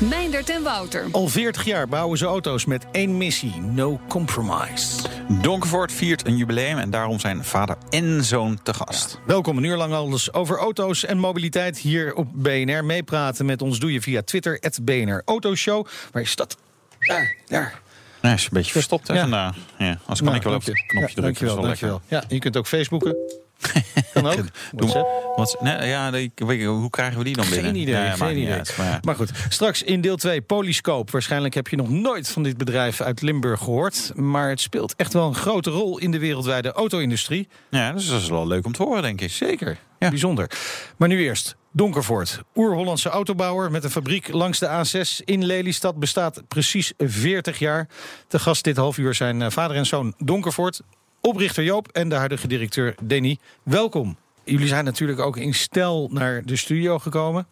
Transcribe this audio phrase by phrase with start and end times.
[0.00, 1.04] Meindert en Wouter.
[1.12, 5.02] Al 40 jaar bouwen ze auto's met één missie: no compromise.
[5.42, 9.18] Donkervoort viert een jubileum en daarom zijn vader en zoon te gast.
[9.26, 12.84] Welkom een uur lang alles over auto's en mobiliteit hier op BNR.
[12.84, 15.86] Meepraten met ons doe je via Twitter, het BNR Autoshow.
[16.12, 16.56] Waar is dat?
[16.98, 17.80] Daar, daar.
[18.22, 19.20] Nee, is een beetje verstopt hè, Ja.
[19.20, 19.56] vandaag.
[19.78, 20.86] Ja, als kan Nou, ik wel op dank het je.
[20.86, 21.22] knopje Ja, drukken.
[21.22, 22.20] dankjewel, dat is wel dankjewel.
[22.28, 23.16] Ja, je kunt ook Facebooken.
[24.12, 24.44] Kan ook.
[25.36, 27.64] Wat, nee, ja, nee, ik weet- hoe krijgen we die dan binnen?
[27.64, 28.98] Geen idee, geen uit, maar ja.
[29.02, 31.12] Maar goed, straks in deel 2 Polyscope.
[31.12, 34.12] Waarschijnlijk heb je nog nooit van dit bedrijf uit Limburg gehoord.
[34.14, 37.48] Maar het speelt echt wel een grote rol in de wereldwijde auto-industrie.
[37.70, 39.30] Ja, dus dat is wel leuk om te horen, denk ik.
[39.30, 40.08] Zeker, Ja.
[40.08, 40.50] bijzonder.
[40.96, 42.40] Maar nu eerst Donkervoort.
[42.54, 47.88] Oer-Hollandse autobouwer met een fabriek langs de A6 in Lelystad bestaat precies 40 jaar.
[48.28, 50.80] Te gast dit half uur zijn eh, vader en zoon Donkervoort,
[51.20, 53.38] oprichter Joop en de huidige directeur Denny.
[53.62, 54.16] Welkom.
[54.44, 57.46] Jullie zijn natuurlijk ook in stijl naar de studio gekomen.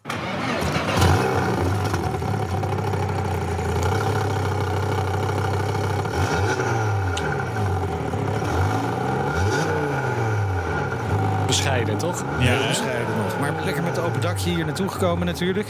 [11.46, 12.24] bescheiden, toch?
[12.38, 13.40] Ja, bescheiden nog.
[13.40, 15.68] Maar lekker met de open dakje hier naartoe gekomen natuurlijk.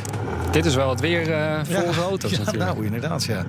[0.50, 2.64] Dit is wel het weer eh voor onze auto's ja, natuurlijk.
[2.64, 3.44] nou inderdaad, ja.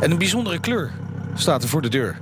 [0.00, 0.90] En een bijzondere kleur
[1.34, 2.18] staat er voor de deur.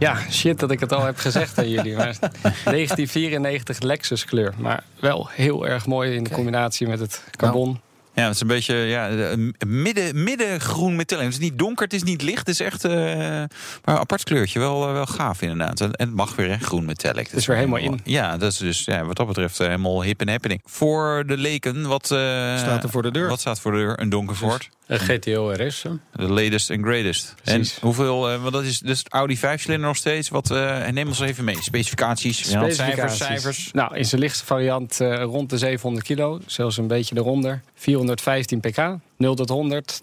[0.00, 1.96] Ja, shit dat ik het al heb gezegd aan jullie.
[1.96, 4.54] Maar 1994 Lexus kleur.
[4.56, 7.80] Maar wel heel erg mooi in de combinatie met het carbon.
[8.20, 11.24] Ja, het is een beetje ja, een midden, middengroen metallic.
[11.24, 12.38] Het is niet donker, het is niet licht.
[12.38, 13.48] Het is echt eh, maar
[13.84, 14.58] een apart kleurtje.
[14.58, 15.80] Wel, eh, wel gaaf inderdaad.
[15.80, 17.26] En het mag weer, hè, groen metallic.
[17.26, 18.00] Het is weer helemaal in.
[18.04, 20.60] Ja, dat is dus ja, wat dat betreft eh, helemaal hip en happening.
[20.64, 22.18] Voor de leken, wat eh,
[22.58, 23.28] Staat er voor de deur?
[23.28, 24.00] Wat staat voor de deur?
[24.00, 24.68] Een donkervoort.
[24.90, 25.82] Een GTO RS.
[26.12, 27.34] De latest and greatest.
[27.42, 27.74] Precies.
[27.74, 30.28] En hoeveel, eh, want dat is dus Audi 5-cilinder nog steeds.
[30.28, 31.56] Wat, eh, en neem ons even mee.
[31.62, 33.18] Specificaties, ja, cijfers, Specificaties.
[33.18, 33.70] cijfers.
[33.72, 36.40] Nou, in zijn lichtste variant eh, rond de 700 kilo.
[36.46, 37.62] Zelfs een beetje eronder.
[38.16, 38.98] 415 pk.
[39.16, 40.00] 0 tot 100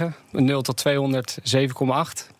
[0.00, 0.04] 2,7.
[0.30, 1.56] 0 tot 200 7,8.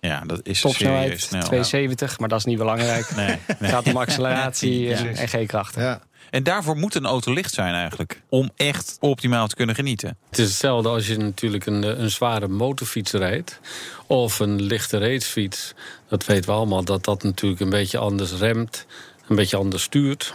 [0.01, 1.43] Ja, dat is serieus Topsnelheid snel.
[1.43, 3.11] 270, maar dat is niet belangrijk.
[3.17, 3.39] Nee, nee.
[3.47, 5.83] Het gaat om acceleratie en G-krachten.
[5.83, 6.01] Ja.
[6.31, 8.23] En daarvoor moet een auto licht zijn eigenlijk.
[8.29, 10.17] Om echt optimaal te kunnen genieten.
[10.29, 13.61] Het is hetzelfde als je natuurlijk een, een zware motorfiets rijdt.
[14.07, 15.75] Of een lichte racefiets.
[16.09, 18.87] Dat weten we allemaal dat dat natuurlijk een beetje anders remt.
[19.29, 20.35] Een beetje anders stuurt.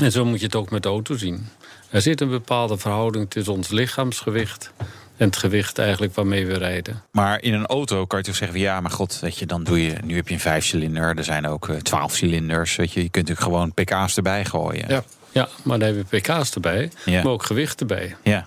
[0.00, 1.48] En zo moet je het ook met de auto zien.
[1.90, 4.72] Er zit een bepaalde verhouding tussen ons lichaamsgewicht.
[5.16, 7.02] En het gewicht eigenlijk waarmee we rijden.
[7.10, 9.64] Maar in een auto kan je toch zeggen: van, ja, maar god, weet je, dan
[9.64, 9.94] doe je.
[10.04, 11.16] Nu heb je een vijfcilinder.
[11.16, 12.76] Er zijn ook eh, twaalf cilinders.
[12.76, 14.84] Weet je, je kunt natuurlijk gewoon pk's erbij gooien.
[14.88, 15.04] Ja.
[15.32, 16.90] Ja, maar dan heb je pk's erbij.
[17.04, 17.22] Ja.
[17.22, 18.16] Maar ook gewicht erbij.
[18.22, 18.46] ja.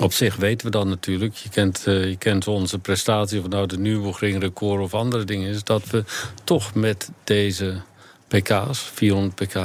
[0.00, 3.66] Op zich weten we dan natuurlijk, je kent, eh, je kent onze prestatie, of nou
[3.66, 6.04] de Nürburgring record of andere dingen is, dat we
[6.44, 7.80] toch met deze
[8.28, 9.58] pk's, 400 pk,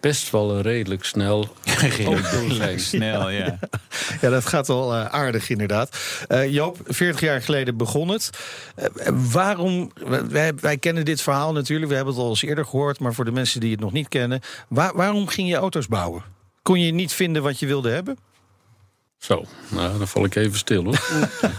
[0.00, 1.48] best wel een redelijk snel
[2.48, 2.80] zijn.
[2.80, 3.58] Snel, ja.
[4.20, 5.96] Ja, dat gaat wel eh, aardig inderdaad.
[6.28, 8.30] Eh, Joop, 40 jaar geleden begon het.
[8.74, 8.86] Eh,
[9.32, 9.92] waarom,
[10.28, 12.98] wij, wij kennen dit verhaal natuurlijk, we hebben het al eens eerder gehoord...
[13.00, 14.40] maar voor de mensen die het nog niet kennen...
[14.68, 16.22] waar- waarom ging je auto's bouwen?
[16.62, 18.18] Kon je niet vinden wat je wilde hebben?
[19.20, 20.98] Zo, nou, dan val ik even stil hoor.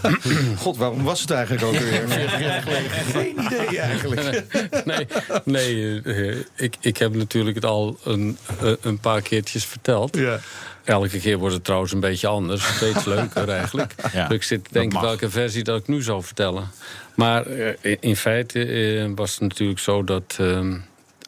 [0.58, 2.90] God, waarom was het eigenlijk ook weer 40 jaar geleden?
[2.90, 4.44] Geen idee eigenlijk.
[4.84, 5.06] Nee,
[5.44, 10.16] nee eh, ik, ik heb natuurlijk het al een, eh, een paar keertjes verteld.
[10.16, 10.40] Ja.
[10.84, 12.74] Elke keer wordt het trouwens een beetje anders.
[12.76, 13.94] Steeds leuker eigenlijk.
[14.12, 16.70] Ja, dus ik zit te denken welke versie dat ik nu zou vertellen.
[17.14, 20.60] Maar eh, in- feite eh, was het natuurlijk zo dat eh,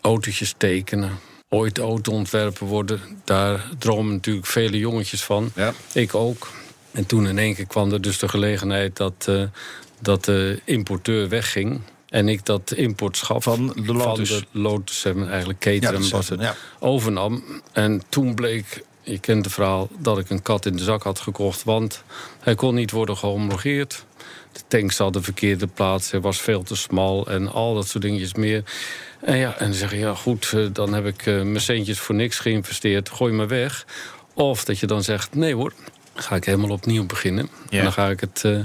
[0.01, 1.11] autootjes tekenen...
[1.55, 3.01] ooit auto-ontwerpen worden.
[3.25, 5.53] Daar dromen natuurlijk vele jongetjes van.
[5.55, 5.73] Ja.
[5.93, 6.51] Ik ook.
[6.91, 9.43] En toen in één keer kwam er dus de gelegenheid dat, eh,
[10.01, 11.81] dat de importeur wegging...
[12.15, 14.31] En ik dat importschap Van de Lotus.
[14.31, 16.55] van de Lotus eigenlijk Caterham dat was het, ja.
[16.79, 17.45] overnam.
[17.73, 21.21] En toen bleek, je kent het verhaal, dat ik een kat in de zak had
[21.21, 21.65] gekocht.
[21.65, 22.03] Want
[22.41, 24.05] hij kon niet worden gehomologeerd.
[24.55, 28.35] De tanks hadden verkeerde plaats, hij was veel te smal en al dat soort dingetjes
[28.35, 28.65] meer.
[29.21, 31.99] En ja, en dan zeg je, ja goed, eh, dan heb ik eh, mijn centjes
[31.99, 33.87] voor niks geïnvesteerd, gooi maar weg.
[34.35, 35.73] Of dat je dan zegt, nee hoor,
[36.15, 37.49] ga ik helemaal opnieuw beginnen.
[37.69, 37.79] Ja.
[37.79, 38.59] En dan ga ik het eh,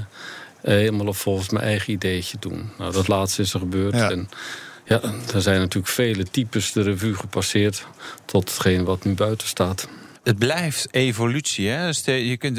[0.62, 2.70] helemaal op volgens mijn eigen ideetje doen.
[2.78, 3.94] Nou, dat laatste is er gebeurd.
[3.94, 4.10] Ja.
[4.10, 4.28] En
[4.84, 5.00] ja,
[5.34, 7.86] er zijn natuurlijk vele types de revue gepasseerd...
[8.24, 9.88] tot hetgeen wat nu buiten staat.
[10.22, 11.68] Het blijft evolutie.
[11.68, 11.86] Hè?
[11.86, 12.56] Dus je kunt,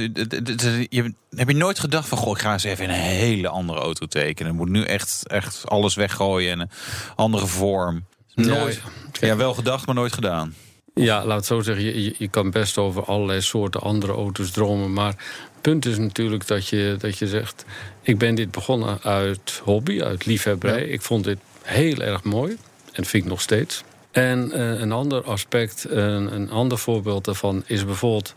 [0.90, 2.18] je, heb je nooit gedacht van...
[2.18, 4.52] Goh, ik ga eens even in een hele andere auto tekenen.
[4.52, 6.70] Ik moet nu echt, echt alles weggooien en een
[7.16, 8.06] andere vorm.
[8.36, 8.82] Nooit.
[9.20, 10.56] Ja, wel gedacht, maar nooit gedaan.
[10.94, 12.02] Ja, laat het zo zeggen.
[12.02, 14.94] Je, kan best over allerlei soorten andere auto's dromen.
[14.94, 17.66] Maar het punt is natuurlijk dat je, dat je zegt...
[18.02, 20.84] ik ben dit begonnen uit hobby, uit liefhebberij.
[20.84, 22.58] Ik vond dit heel erg mooi.
[22.92, 23.84] En vind ik nog steeds.
[24.12, 27.64] En eh, een ander aspect, een, een ander voorbeeld daarvan...
[27.66, 28.36] is bijvoorbeeld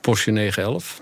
[0.00, 1.00] Porsche 911.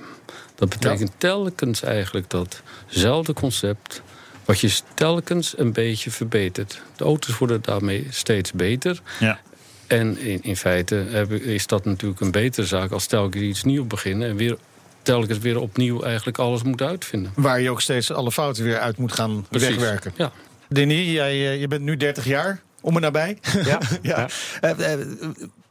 [0.54, 4.02] Dat betekent telkens eigenlijk datzelfde concept...
[4.44, 6.80] wat je telkens een beetje verbetert.
[6.96, 9.00] De auto's worden daarmee steeds beter...
[9.18, 9.40] Ja.
[9.86, 13.86] En in, in feite heb is dat natuurlijk een betere zaak als telkens iets nieuws
[13.86, 14.56] beginnen en weer
[15.02, 17.32] telkens weer opnieuw eigenlijk alles moet uitvinden.
[17.34, 19.68] Waar je ook steeds alle fouten weer uit moet gaan Precies.
[19.68, 20.12] wegwerken.
[20.16, 20.32] Ja.
[20.68, 23.38] Denny, jij, eh, je bent nu 30 jaar, om en nabij.
[23.64, 24.28] Ja, ja.
[24.60, 25.00] Eh, eh,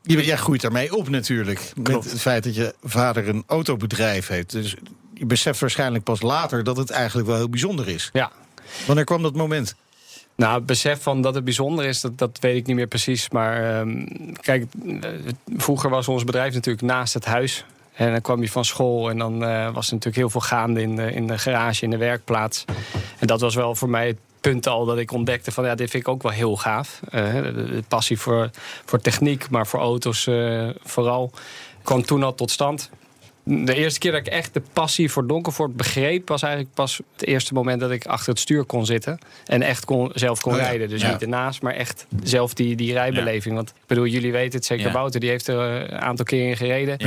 [0.02, 1.72] je, jij groeit daarmee op natuurlijk.
[1.84, 4.52] Met het feit dat je vader een autobedrijf heeft.
[4.52, 4.76] Dus
[5.14, 8.10] je beseft waarschijnlijk pas later dat het eigenlijk wel heel bijzonder is.
[8.14, 8.32] ja.
[8.86, 9.76] Wanneer kwam dat moment?
[10.36, 13.30] Nou, het besef van dat het bijzonder is, dat, dat weet ik niet meer precies.
[13.30, 14.06] Maar ehm,
[14.42, 14.66] kijk,
[15.02, 15.10] eh,
[15.58, 17.66] vroeger was ons bedrijf natuurlijk naast het huis.
[17.94, 20.82] En dan kwam je van school en dan eh, was er natuurlijk heel veel gaande
[20.82, 22.66] in de, in de garage, in de werkplaats.
[23.20, 24.18] En dat was wel voor mij het
[24.50, 27.00] punt al dat ik ontdekte van ja, dit vind ik ook wel heel gaaf.
[27.10, 28.50] Eh, de, de passie voor,
[28.86, 31.32] voor techniek, maar voor auto's eh, vooral,
[31.84, 32.90] kwam toen al tot stand.
[33.44, 36.28] De eerste keer dat ik echt de passie voor Donkervoort begreep...
[36.28, 39.20] was eigenlijk pas het eerste moment dat ik achter het stuur kon zitten.
[39.46, 40.90] En echt kon, zelf kon Oh ja, rijden.
[40.90, 41.12] Dus ja.
[41.12, 43.56] niet ernaast, maar echt zelf die, die rijbeleving.
[43.56, 44.92] Want ik bedoel, jullie weten het zeker.
[44.92, 46.98] Wouter, die heeft er eh, een aantal keer in gereden.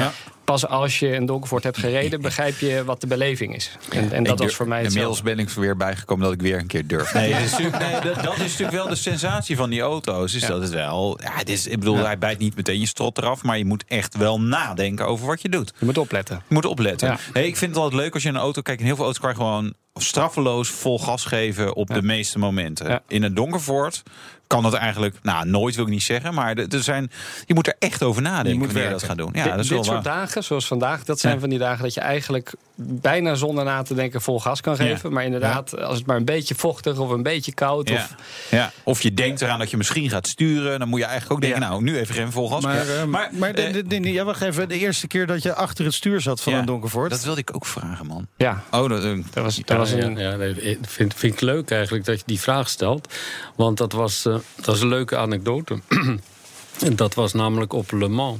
[0.49, 2.21] Pas als je een Donkervoort hebt gereden...
[2.29, 3.77] begrijp je wat de beleving is.
[3.91, 6.59] En, en dat was voor mij Inmiddels ben ik er weer bijgekomen dat ik weer
[6.59, 7.15] een keer durf.
[7.15, 10.35] Nee, dat, is natuurlijk, nee, dat, dat is natuurlijk wel de sensatie van die auto's.
[10.35, 11.19] Is dat het wel.
[11.23, 13.43] Ja, het is, ik bedoel, hij bijt niet meteen je strot eraf.
[13.43, 15.73] Maar je moet echt wel nadenken over wat je doet.
[15.79, 16.43] Je moet opletten.
[16.49, 17.09] Je moet opletten.
[17.09, 17.19] Ja.
[17.33, 18.81] Hey, ik vind het altijd leuk als je in een auto kijkt.
[18.81, 22.89] In heel veel auto's kan je gewoon straffeloos vol gas geven op de meeste momenten.
[22.89, 23.03] Ja.
[23.09, 24.03] In een Donkervoort
[24.49, 26.35] kan dat eigenlijk, nou, nooit wil ik niet zeggen.
[26.35, 27.11] Maar er er zijn,
[27.47, 29.31] je moet er echt over nadenken moet wanneer je dat gaat doen.
[29.33, 30.15] Ja, Dit- dat is dit soort waar.
[30.17, 31.41] dagen, zoals vandaag, dat zijn Ja.
[31.41, 35.13] van die dagen dat je eigenlijk bijna zonder na te denken vol gas kan geven.
[35.13, 37.89] Maar inderdaad, als het maar een beetje vochtig of een beetje koud.
[37.89, 37.95] Ja.
[37.95, 38.15] Of,
[38.51, 38.73] ja.
[38.83, 40.79] Of je denkt eraan dat je misschien gaat sturen.
[40.79, 41.69] Dan moet je eigenlijk ook denken, Ja.
[41.69, 42.63] nou, nu even geen vol gas.
[42.63, 44.69] Maar, eh, maar, maar de- eh, de- ja, wacht even.
[44.69, 47.11] De eerste keer dat je achter het stuur zat van ja, een Donkervoort.
[47.11, 48.27] Dat wilde ik ook vragen, man.
[48.37, 51.71] ja, Oh, dat, eh, dat was, dat was een, ja, nee, vind, vind ik leuk
[51.71, 53.15] eigenlijk dat je die vraag stelt.
[53.57, 54.27] Want dat was,
[54.61, 55.79] dat is een leuke anekdote.
[56.95, 58.39] dat was namelijk op Le Mans.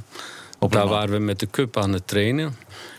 [0.59, 0.97] Op Le Daar Mans.
[0.97, 2.55] waren we met de Cup aan het trainen.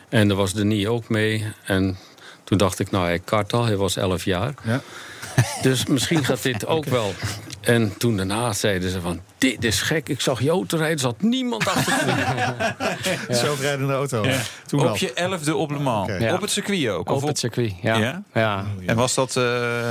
[0.09, 1.47] En daar was Denis ook mee.
[1.65, 1.99] En
[2.45, 3.65] toen dacht ik, nou, hij kart al.
[3.65, 4.55] Hij was 11 jaar.
[4.65, 4.83] Ja.
[5.63, 7.15] Dus misschien gaat dit ook wel.
[7.61, 9.21] En toen daarna zeiden ze van...
[9.39, 12.75] Dit is gek, ik zag je auto rijden, er zat niemand achter me.
[13.35, 14.25] Zelfrijdende auto.
[14.67, 16.11] Toen op je elfde op Le Mans.
[16.19, 16.35] Ja.
[16.35, 17.11] Op het circuit ook.
[17.11, 17.73] op Of het circuit.
[17.83, 17.97] Ja.
[17.97, 18.23] Ja?
[18.35, 18.65] Ja?
[18.87, 19.45] En was dat, eh,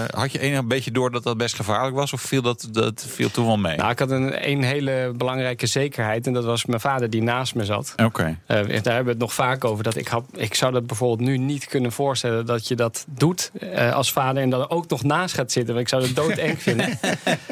[0.09, 2.13] had je enig een beetje door dat dat best gevaarlijk was?
[2.13, 3.77] Of viel dat, dat viel toen wel mee?
[3.77, 6.27] Nou, ik had een, een hele belangrijke zekerheid.
[6.27, 7.93] En dat was mijn vader die naast me zat.
[8.03, 8.37] Oké.
[8.45, 9.83] Eh, daar hebben we het nog vaak over.
[9.83, 13.51] Dat ik, had, ik zou dat bijvoorbeeld nu niet kunnen voorstellen dat je dat doet
[13.59, 14.41] eh, als vader.
[14.43, 15.73] En dan er ook nog naast gaat zitten.
[15.73, 16.99] Want ik zou het doodeng vinden.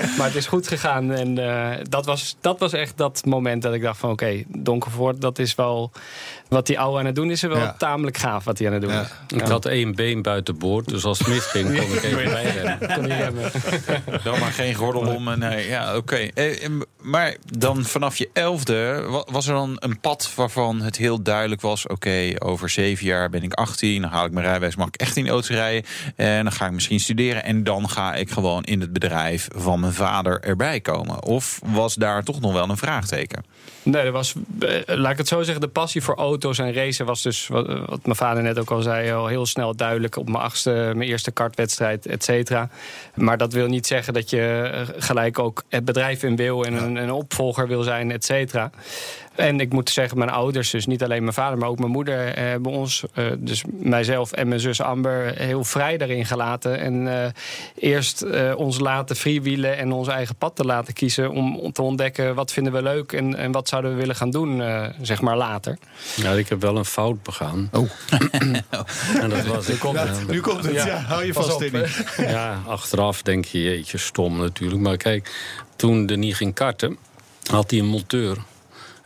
[0.18, 1.12] Maar het is goed gegaan.
[1.12, 5.22] En eh, dat, was, dat was echt dat moment dat ik dacht van oké, Donkervoort,
[5.22, 5.92] dat is wel
[6.50, 7.44] wat die oude aan het doen is.
[7.44, 7.76] Er wel Ja.
[7.78, 9.02] tamelijk gaaf wat hij aan het doen Ja.
[9.02, 9.08] is.
[9.38, 12.78] Ik had één been buiten boord, dus als het misging kon ik even bijrennen.
[12.94, 13.52] Kon niet remmen.
[14.24, 15.28] Dan maar geen gordel om.
[15.28, 16.16] en, Nee, ja, oké.
[16.16, 20.98] Eh, eh, maar dan vanaf je elfde, wa- was er dan een pad waarvan het
[20.98, 21.88] heel duidelijk was...
[21.88, 24.76] oké, over zeven jaar ben ik 18, dan haal ik mijn rijbewijs...
[24.76, 25.84] mag ik echt in de auto rijden
[26.16, 27.44] en dan ga ik misschien studeren...
[27.44, 31.24] en dan ga ik gewoon in het bedrijf van mijn vader erbij komen.
[31.24, 33.44] Of was daar toch nog wel een vraagteken?
[33.84, 37.06] Nee, er was, eh, laat ik het zo zeggen, de passie voor auto's en racen
[37.06, 40.30] was dus, wat, wat mijn vader net ook al zei, al heel snel duidelijk op
[40.30, 42.70] mijn achtste, mijn eerste kartwedstrijd, et cetera.
[43.16, 46.74] Maar dat wil niet zeggen dat je eh, gelijk ook het bedrijf in wil en
[46.74, 48.72] een, een opvolger wil zijn, et cetera.
[49.38, 52.28] En ik moet zeggen, mijn ouders, dus niet alleen mijn vader, maar ook mijn moeder,
[52.28, 56.80] eh, hebben ons, eh, dus mijzelf en mijn zus Amber, heel vrij daarin gelaten.
[56.80, 57.32] En eh,
[57.76, 62.36] eerst eh, ons laten freewheelen en ons eigen pad te laten kiezen om, te ontdekken
[62.36, 65.38] wat vinden we leuk en, en wat zouden we willen gaan doen, eh, zeg maar
[65.38, 65.78] later.
[66.16, 67.70] Ja, ik heb wel een fout begaan.
[67.72, 67.90] Oh.
[69.22, 69.84] en dat was ik.
[69.84, 70.74] Ja, nu komt het.
[70.74, 71.86] Ja, hou je Pas vast, Denny.
[72.34, 74.82] Ja, achteraf denk je, jeetje, stom natuurlijk.
[74.82, 75.32] Maar kijk,
[75.76, 76.98] toen Denis ging karten,
[77.52, 78.38] had hij een monteur.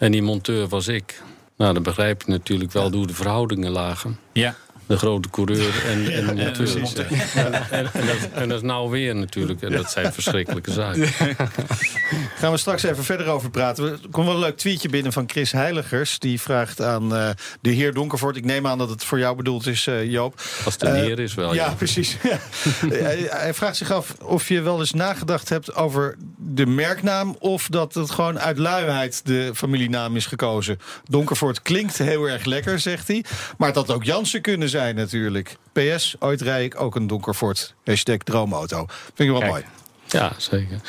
[0.02, 1.22] En die monteur was ik.
[1.58, 4.20] Nou, dan begrijp je natuurlijk wel hoe de verhoudingen lagen.
[4.32, 4.56] Ja.
[4.92, 5.86] De grote coureur.
[5.86, 9.62] En, en, natuurlijk, en, en, en, dat, en dat is nou weer natuurlijk.
[9.62, 11.08] En dat zijn verschrikkelijke zaken.
[12.40, 13.86] Gaan we straks even verder over praten.
[13.86, 16.20] Er komt wel een leuk tweetje binnen van Chris Heiligers.
[16.20, 17.30] Die vraagt aan eh,
[17.62, 18.36] de heer Donkervoort.
[18.36, 20.42] Ik neem aan dat het voor jou bedoeld is, eh, Joop.
[20.66, 21.74] Als het een Eh, heer is wel, Ja, ja.
[21.74, 22.18] precies.
[22.32, 22.40] Ja.
[22.88, 27.36] hij, hij vraagt zich af of je wel eens nagedacht hebt over de merknaam...
[27.40, 30.80] of dat het gewoon uit luiheid de familienaam is gekozen.
[31.04, 33.24] Donkervoort klinkt heel erg lekker, zegt hij.
[33.58, 35.58] Maar had ook Jansen kunnen zijn natuurlijk.
[35.74, 37.74] PS, ooit rijd ik ook een Donkervoort.
[37.86, 38.86] Hashtag droomauto.
[38.88, 39.52] Vind ik wel Kijk.
[39.52, 39.64] mooi.
[40.08, 40.80] Ja, zeker.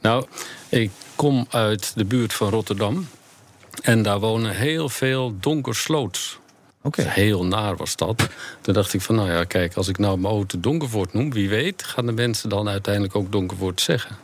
[0.00, 0.26] Nou,
[0.68, 3.08] ik kom uit de buurt van Rotterdam.
[3.82, 6.38] En daar wonen heel veel donkersloots.
[6.82, 7.02] Oké.
[7.02, 8.28] Heel naar was dat.
[8.60, 11.32] Toen dacht ik van, nou ja, kijk, als ik nou mijn auto Donkervoort noem...
[11.32, 14.16] wie weet gaan de mensen dan uiteindelijk ook Donkervoort zeggen.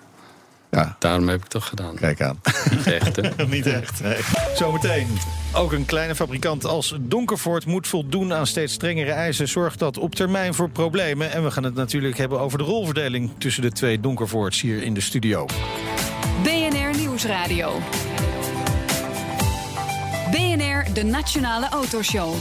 [0.75, 1.95] Ja, Daarom heb ik het gedaan.
[1.95, 2.41] kijk aan.
[2.71, 3.45] Niet echt, hè?
[3.47, 4.03] Niet echt.
[4.03, 4.17] Nee.
[4.57, 5.07] Zometeen.
[5.53, 9.49] Ook een kleine fabrikant als Donkervoort moet voldoen aan steeds strengere eisen.
[9.49, 11.33] Zorgt dat op termijn voor problemen.
[11.33, 14.95] En we gaan het natuurlijk hebben over de rolverdeling tussen de twee Donkervoorts hier in
[14.95, 15.47] de studio.
[16.43, 17.81] BNR Nieuwsradio.
[20.31, 22.35] BNR, de Nationale Autoshow.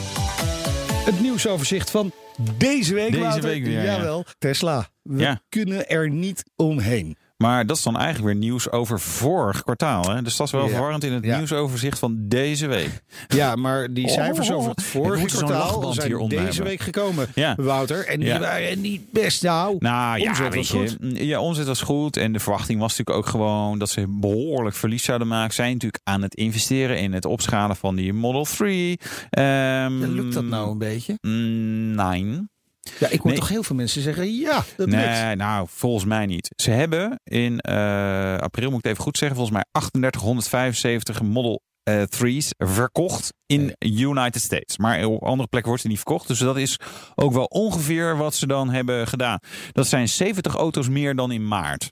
[1.06, 2.12] Het nieuwsoverzicht van
[2.58, 3.12] deze week.
[3.12, 3.44] Deze Wouter.
[3.50, 3.92] week weer, ja.
[3.96, 4.26] Jawel.
[4.40, 4.88] Tesla.
[5.02, 5.42] We Ja.
[5.50, 7.18] kunnen er niet omheen.
[7.44, 10.10] Maar dat is dan eigenlijk weer nieuws over vorig kwartaal.
[10.10, 10.22] Hè?
[10.22, 10.70] Dus dat is wel Ja.
[10.70, 11.38] verwarrend in het Ja.
[11.38, 13.02] nieuwsoverzicht van deze week.
[13.28, 16.64] Ja, maar die Oh, cijfers over het vorige kwartaal zijn deze hebben.
[16.64, 17.56] week gekomen, Ja.
[17.58, 18.08] Wouter.
[18.08, 19.44] En die waren niet best.
[19.44, 21.18] Nou, Nou ja, omzet weet was je, goed.
[21.20, 22.18] ja, omzet was goed.
[22.18, 25.54] En de verwachting was natuurlijk ook gewoon dat ze behoorlijk verlies zouden maken.
[25.54, 29.00] Zijn natuurlijk aan het investeren in het opschalen van die Model 3.
[29.30, 31.18] Ehm, Ja, lukt dat nou een beetje?
[31.22, 32.52] mm, Nee.
[33.00, 33.40] Ja, ik hoor Nee.
[33.40, 34.92] toch heel veel mensen zeggen, ja, dat lukt.
[34.92, 36.50] Nee, nou, volgens mij niet.
[36.56, 41.62] Ze hebben in eh, april, moet ik het even goed zeggen, volgens mij 3875 Model
[41.84, 44.78] eh 3's verkocht in United States.
[44.78, 46.28] Maar op andere plekken wordt ze niet verkocht.
[46.28, 46.80] Dus dat is
[47.16, 49.40] ook wel ongeveer wat ze dan hebben gedaan.
[49.72, 51.92] Dat zijn 70 auto's meer dan in maart.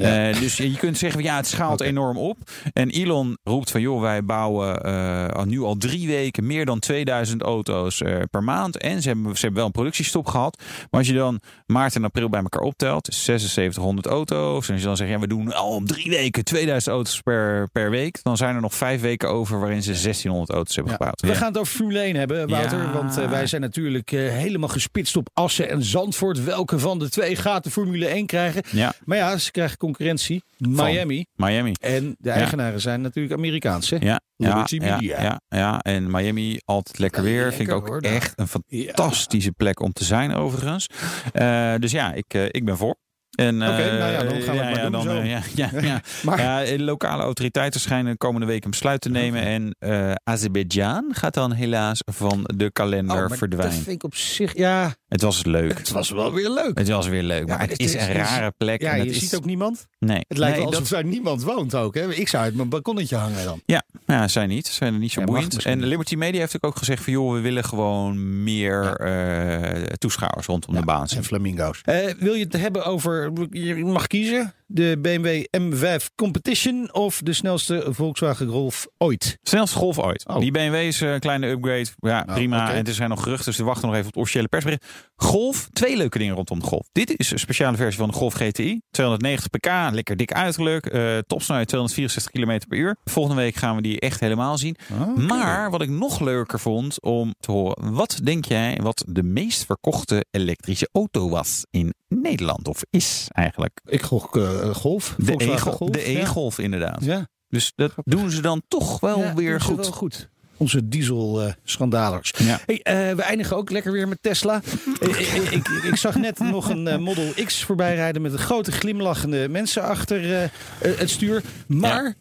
[0.00, 2.38] Eh, dus je kunt zeggen, ja, het schaalt enorm op.
[2.72, 7.42] En Elon roept van, joh, wij bouwen eh, nu al drie weken meer dan 2000
[7.42, 8.76] auto's eh, per maand.
[8.78, 10.62] En ze hebben, ze hebben wel een productiestop gehad.
[10.90, 14.66] Maar als je dan maart en april bij elkaar optelt, is 7600 auto's.
[14.66, 17.68] En als je dan zegt, ja, we doen al om drie weken 2000 auto's per,
[17.72, 18.18] per week.
[18.22, 20.98] Dan zijn er nog vijf weken over waarin ze 1600 auto's hebben Ja.
[20.98, 21.20] gebouwd.
[21.20, 21.34] We Ja.
[21.34, 22.92] gaan het over Formule 1 hebben, Wouter.
[22.92, 26.44] Want wij zijn natuurlijk helemaal gespitst op Assen en Zandvoort.
[26.44, 28.62] Welke van de twee gaat de Formule 1 krijgen?
[28.70, 30.42] Ja, Maar ja, ze krijgen concurrentie.
[30.58, 31.26] Miami.
[31.34, 31.72] Miami.
[31.80, 33.90] En de eigenaren zijn natuurlijk Amerikaans.
[33.90, 33.96] Hè?
[33.96, 37.52] Ja, ja, ja, ja, ja, en Miami altijd lekker weer.
[37.52, 40.86] Vind ik ook hoor, echt een fantastische plek om te zijn, overigens.
[41.32, 42.96] Eh, dus ja, ik, eh, ik ben voor.
[43.40, 45.16] En, eh, nou ja, dan gaan we het maar doen zo.
[45.18, 46.00] eh, ja, ja, ja.
[46.24, 49.42] Maar- Ja, eh, lokale autoriteiten schijnen de komende week een besluit te nemen.
[49.42, 53.74] En eh Azerbeidzjan gaat dan helaas van de kalender Oh, maar dat verdwijnen.
[53.76, 55.78] vind ik op zich, ja, Het was leuk.
[55.78, 56.78] het was wel weer leuk.
[56.78, 57.48] Het was weer leuk.
[57.48, 58.82] Maar het het is is- een rare plek.
[58.82, 59.86] Ja, en je is, ziet ook niemand.
[59.98, 61.94] Nee, Het lijkt nee, alsof dat- daar niemand woont ook.
[61.94, 62.12] Hè?
[62.14, 63.60] Ik zou uit mijn balkonnetje hangen dan.
[63.66, 64.66] Ja, ja, zij niet.
[64.66, 65.64] Zij zijn er niet zo boeiend.
[65.64, 65.84] En.
[65.84, 67.12] Liberty Media heeft ook gezegd van...
[67.12, 71.06] joh, we willen gewoon meer eh, toeschouwers rondom de baan.
[71.16, 71.80] En flamingo's.
[71.84, 77.32] Eh, wil je het hebben over, je mag kiezen, de BMW M5 Competition of de
[77.32, 79.38] snelste Volkswagen Golf ooit?
[79.42, 80.26] Snelste golf ooit.
[80.28, 80.38] Oh.
[80.38, 81.86] Die BMW is een kleine upgrade.
[81.96, 82.72] Ja, Nou, prima.
[82.72, 84.84] En er zijn nog geruchten, dus we wachten nog even op het officiële persbericht.
[85.16, 86.86] Golf, twee leuke dingen rondom de Golf.
[86.92, 88.80] Dit is een speciale versie van de Golf GTI.
[88.90, 90.86] 290 pk, lekker dik uiterlijk.
[90.86, 92.96] eh topsnelheid 264 km per uur.
[93.04, 94.76] Volgende week gaan we die echt helemaal zien.
[95.16, 97.92] Maar wat ik nog leuker vond om te horen.
[97.92, 102.68] Wat denk jij wat de meest verkochte elektrische auto was in Nederland?
[102.68, 103.80] Of is eigenlijk?
[103.86, 105.14] Ik gok eh, Golf.
[105.18, 105.90] De E-Golf, Golf.
[105.90, 106.20] de ja.
[106.20, 107.04] E-Golf inderdaad.
[107.04, 109.76] Ja, Dus dat doen ze dan toch wel Ja, weer goed.
[109.76, 110.28] wel goed.
[110.56, 112.32] Onze diesel-schandalers.
[112.38, 112.60] Ja.
[112.66, 114.60] Hey, eh, we eindigen ook lekker weer met Tesla.
[115.00, 118.38] Eh, ik, ik, ik zag net nog een eh, Model X voorbij rijden met een
[118.38, 120.50] grote glimlachende mensen achter eh, eh,
[120.80, 121.42] het stuur.
[121.66, 122.14] Maar Ja.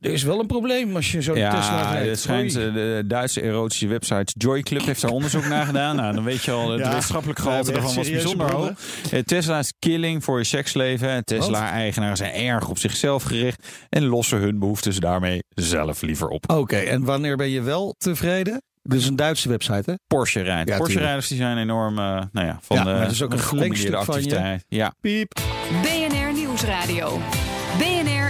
[0.00, 2.08] Er is wel een probleem als je zo'n Tesla Ja, rijdt.
[2.08, 2.66] het schijnt, Oei.
[2.66, 5.96] eh, de Duitse erotische website Joy Club heeft daar onderzoek naar gedaan.
[5.96, 8.70] Nou, dan weet je al, het Ja, wetenschappelijk we gehalte ervan was bijzonder hoog.
[9.10, 11.24] Eh, Tesla is killing voor je seksleven.
[11.24, 16.50] Tesla-eigenaren zijn erg op zichzelf gericht en lossen hun behoeftes daarmee zelf liever op.
[16.50, 18.62] Oké, en wanneer ben je wel tevreden?
[18.82, 19.94] Dit is een Duitse website, hè?
[20.06, 20.68] Porsche rijdt.
[20.68, 23.32] Ja, Porsche-rijders die zijn enorm, eh, nou ja, van Ja, de maar het is ook
[23.32, 24.64] een gecombineerde verlengstuk van je- activiteit.
[24.68, 24.94] Ja.
[25.00, 25.32] Piep.
[25.82, 27.20] BNR Nieuwsradio.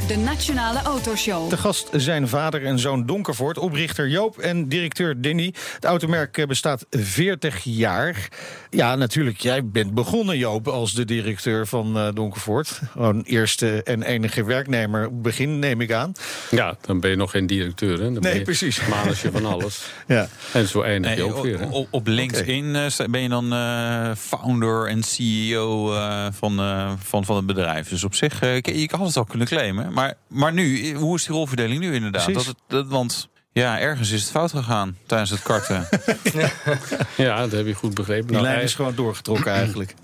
[0.08, 1.50] De Nationale Autoshow.
[1.50, 5.54] De gast zijn vader en zoon Donkervoort, oprichter Joop en directeur Denny.
[5.74, 8.28] Het automerk eh, bestaat 40 jaar.
[8.70, 12.80] Ja, natuurlijk, jij bent begonnen, Joop, als de directeur van uh, Donkervoort.
[12.90, 16.12] Gewoon eerste en enige werknemer, begin neem ik aan.
[16.50, 18.02] Ja, dan ben je nog geen directeur, hè?
[18.04, 18.86] Dan nee, ben je precies.
[18.86, 19.86] Manusje van alles.
[20.06, 20.28] ja.
[20.52, 21.58] En zo eindig je Nee, ook weer.
[21.58, 21.66] hè?
[21.66, 27.24] op, op LinkedIn eh, ben je dan eh, founder en CEO eh, van, eh, van,
[27.24, 27.88] van het bedrijf.
[27.88, 29.92] Dus op zich, eh, je kan het al kunnen claimen.
[29.94, 32.34] Maar, maar nu, hoe is die rolverdeling nu inderdaad?
[32.34, 35.88] Dat het, dat, want ja, ergens is het fout gegaan tijdens het karten.
[37.16, 38.26] Ja, dat heb je goed begrepen.
[38.26, 39.94] Die Nou, lijn is gewoon doorgetrokken eigenlijk.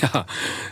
[0.00, 0.24] Ja,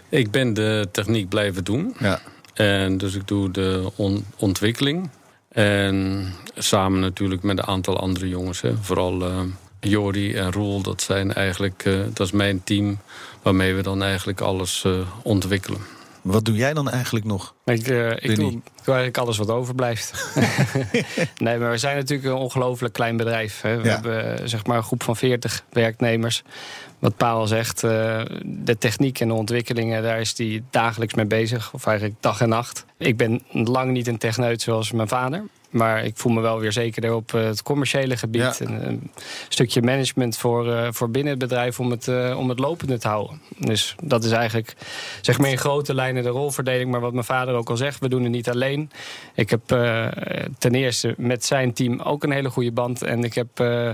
[0.08, 1.94] ik ben de techniek blijven doen.
[1.98, 2.20] Ja.
[2.54, 5.10] En dus ik doe de on- ontwikkeling.
[5.48, 8.60] En samen natuurlijk met een aantal andere jongens.
[8.60, 8.74] Hè.
[8.80, 9.40] Vooral eh,
[9.80, 12.98] Jori en Roel, dat zijn eigenlijk, eh, dat is mijn team
[13.42, 15.80] waarmee we dan eigenlijk alles eh, ontwikkelen.
[16.32, 17.54] Wat doe jij dan eigenlijk nog?
[17.64, 20.12] Ik, eh, ik, doe, eigenlijk alles wat overblijft.
[21.38, 23.60] nee, maar we zijn natuurlijk een ongelooflijk klein bedrijf.
[23.60, 23.76] Hè.
[23.76, 23.94] We Ja.
[23.94, 26.42] hebben eh, zeg maar een groep van 40 werknemers.
[26.98, 31.72] Wat Paul zegt, eh, de techniek en de ontwikkelingen, daar is hij dagelijks mee bezig.
[31.74, 32.84] Of eigenlijk dag en nacht.
[32.98, 35.42] Ik ben lang niet een techneut zoals mijn vader.
[35.70, 38.58] Maar ik voel me wel weer zekerder op eh, het commerciële gebied.
[38.58, 38.66] Ja.
[38.66, 39.10] En een
[39.48, 43.08] stukje management voor, eh, voor binnen het bedrijf om het, eh, om het lopende te
[43.08, 43.40] houden.
[43.58, 44.74] Dus dat is eigenlijk
[45.20, 46.90] zeg maar in grote lijnen de rolverdeling.
[46.90, 48.90] Maar wat mijn vader ook al zegt, we doen het niet alleen.
[49.34, 50.06] Ik heb eh,
[50.58, 53.02] ten eerste met zijn team ook een hele goede band.
[53.02, 53.90] En ik heb eh,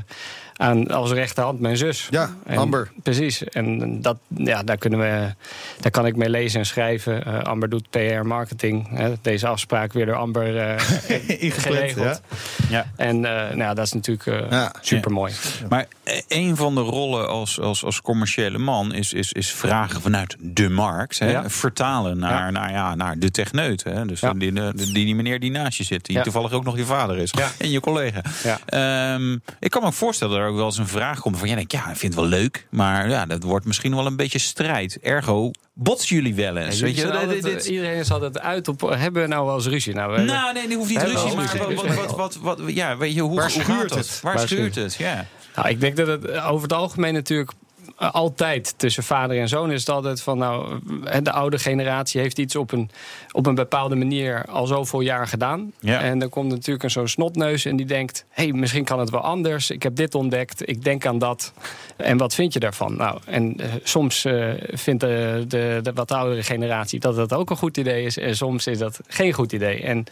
[0.56, 2.06] aan, als rechterhand mijn zus.
[2.10, 2.90] Ja, En- Amber.
[3.02, 3.44] Precies.
[3.44, 5.34] En dat, ja, daar, kunnen we,
[5.80, 7.24] daar kan ik mee lezen en schrijven.
[7.26, 8.88] Eh, Amber doet PR marketing.
[8.90, 9.12] Hè.
[9.22, 10.70] Deze afspraak weer door Amber eh,
[11.42, 12.20] Ingepland, geregeld.
[12.68, 12.68] ja.
[12.68, 12.86] Ja.
[12.96, 14.72] En eh, nou, ja, dat is natuurlijk eh Ja.
[14.80, 15.32] super mooi.
[15.68, 15.86] Maar
[16.28, 20.68] een van de rollen als, als, als commerciële man is, is, is vragen vanuit de
[20.70, 21.18] markt.
[21.18, 21.30] Hè?
[21.30, 21.50] Ja.
[21.50, 22.50] Vertalen naar, Ja.
[22.50, 23.84] Naar, ja, naar de techneut.
[23.84, 24.06] Hè?
[24.06, 24.32] Dus Ja.
[24.32, 26.04] die, die, die meneer die naast je zit.
[26.04, 26.22] Die Ja.
[26.22, 27.30] toevallig ook nog je vader is.
[27.38, 27.48] Ja.
[27.58, 28.20] En je collega.
[28.44, 28.58] Ja.
[28.66, 31.48] Ehm, ik kan me ook voorstellen dat er ook wel eens een vraag komt van...
[31.48, 34.16] ja, denk, ja ik vind het wel leuk, maar ja, dat wordt misschien wel een
[34.16, 34.98] beetje strijd.
[35.00, 36.78] Ergo, botsen jullie wel eens?
[36.78, 38.80] Ja, weet je, dit- altijd, dit- iedereen is altijd uit op.
[38.80, 39.94] Hebben we nou wel eens ruzie?
[39.94, 41.76] Nou, hebben- nou, nee, die hoeft niet ruzie, maar ruzie?
[41.76, 44.20] wat, wat, wat, wat, ja, weet je, hoe, Waar hoe schuurt het?
[44.22, 44.94] Waar, Waar schuurt schuurt het?
[44.94, 45.26] Ja.
[45.54, 47.50] Nou, ik denk dat het eh, over het algemeen natuurlijk
[47.96, 52.38] altijd tussen vader en zoon is het altijd van nou eh, de oude generatie heeft
[52.38, 52.90] iets op een,
[53.30, 55.72] op een bepaalde manier al zoveel jaar gedaan.
[55.80, 56.00] Ja.
[56.00, 59.10] En dan komt natuurlijk een zo'n snotneus en die denkt: hé, hey, misschien kan het
[59.10, 59.70] wel anders.
[59.70, 61.52] Ik heb dit ontdekt, ik denk aan dat.
[61.96, 62.96] En wat vind je daarvan?
[62.96, 67.50] Nou, en eh, soms eh, vindt de, de, de wat oudere generatie dat dat ook
[67.50, 68.18] een goed idee is.
[68.18, 69.82] En soms is dat geen goed idee.
[69.82, 70.04] En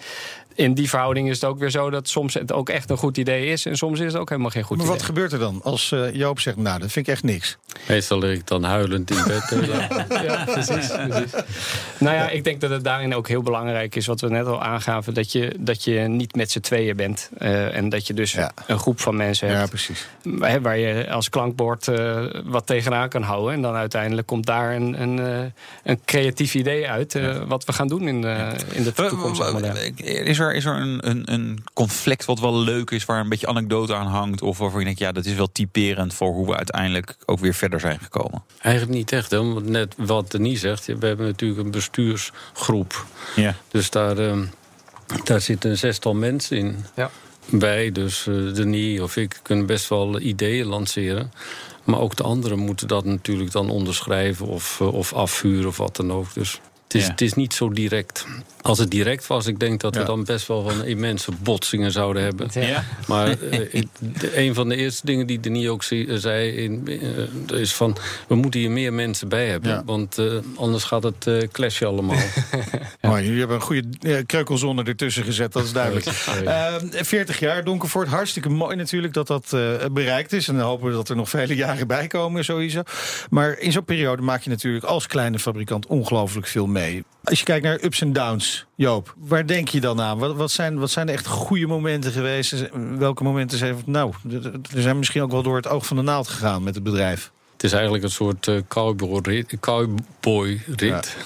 [0.55, 3.17] in die verhouding is het ook weer zo dat soms het ook echt een goed
[3.19, 3.67] idee is.
[3.67, 4.99] En soms is het ook helemaal geen goed Maar idee.
[4.99, 7.57] wat gebeurt er dan als eh, Joop zegt, nou, dat vind ik echt niks?
[7.89, 9.53] Meestal lig ik dan huilend in bed.
[9.53, 10.07] eh, ja.
[10.23, 11.33] Ja, precies, precies.
[11.99, 14.63] Nou ja, ik denk dat het daarin ook heel belangrijk is, wat we net al
[14.63, 17.31] aangaven, dat je, dat je niet met z'n tweeën bent.
[17.39, 18.53] Eh, en dat je dus Ja.
[18.67, 20.07] een groep van mensen Ja, hebt precies.
[20.23, 23.55] waar, waar je als klankbord eh, wat tegenaan kan houden.
[23.55, 25.41] En dan uiteindelijk komt daar een, een, eh,
[25.85, 29.53] een creatief idee uit, eh, wat we gaan doen in, de in de toekomst.
[29.53, 29.75] maar, ja.
[30.05, 33.47] Is er, is er een, een, een conflict wat wel leuk is, waar een beetje
[33.47, 34.43] anekdote aan hangt?
[34.43, 37.55] Of waarvan je denkt, ja, dat is wel typerend voor hoe we uiteindelijk ook weer
[37.55, 38.43] verder zijn gekomen?
[38.59, 40.87] Eigenlijk niet echt, hè, want net wat Denis zegt.
[40.87, 43.07] We hebben natuurlijk een bestuursgroep.
[43.37, 43.55] Ja.
[43.69, 44.45] Dus daar, ehm,
[45.25, 46.85] daar zitten een zestal mensen in.
[46.97, 47.11] Ja.
[47.47, 51.33] Wij, dus eh, Denis of ik, kunnen best wel ideeën lanceren.
[51.85, 55.97] Maar ook de anderen moeten dat natuurlijk dan onderschrijven of, eh, of afvuren of wat
[55.97, 56.35] dan ook.
[56.35, 56.61] Dus
[56.93, 57.11] het is, Ja.
[57.11, 58.27] het is niet zo direct.
[58.63, 60.07] Als het direct was, ik denk dat we Ja.
[60.07, 62.49] dan best wel van immense botsingen zouden hebben.
[62.53, 62.85] Ja.
[63.07, 63.83] Maar eh,
[64.35, 66.89] een van de eerste dingen die Denis ook zie- eh, zei in,
[67.51, 67.97] eh, is van...
[68.29, 69.83] we moeten hier meer mensen bij hebben, Ja.
[69.85, 70.27] want eh,
[70.57, 72.17] anders gaat het eh clashen allemaal.
[73.01, 76.07] Maar jullie hebben een goede kreukelzone ertussen gezet, dat is duidelijk.
[76.13, 76.47] Sorry.
[76.47, 79.61] Eh, 40 jaar Donkervoort, hartstikke mooi natuurlijk dat dat eh,
[79.93, 80.49] bereikt is.
[80.49, 82.83] En dan hopen we dat er nog vele jaren bij komen sowieso.
[83.31, 86.82] Maar in zo'n periode maak je natuurlijk als kleine fabrikant ongelooflijk veel mee.
[87.25, 90.19] Als je kijkt naar ups en downs, Joop, waar denk je dan aan?
[90.19, 92.71] Wat, zijn, wat zijn de echt goede momenten geweest?
[92.99, 94.13] Welke momenten zijn nou,
[94.75, 97.33] er zijn misschien ook wel door het oog van de naald gegaan met het bedrijf.
[97.63, 99.55] Het is eigenlijk een soort eh, cowboy-rit.
[99.61, 101.17] Cowboy-rit.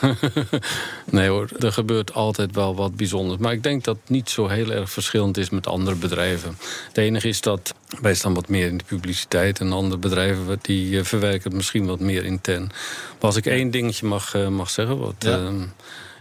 [1.11, 3.41] nee hoor, er gebeurt altijd wel wat bijzonders.
[3.41, 6.57] Maar ik denk dat het niet zo heel erg verschillend is met andere bedrijven.
[6.89, 9.61] Het enige is dat wij staan wat meer in de publiciteit...
[9.61, 12.63] en andere bedrijven wat- die eh, verwerken het misschien wat meer intern.
[12.63, 14.99] Maar als ik één dingetje mag, eh, mag zeggen...
[14.99, 15.31] Wat, Ja.
[15.39, 15.63] ehm,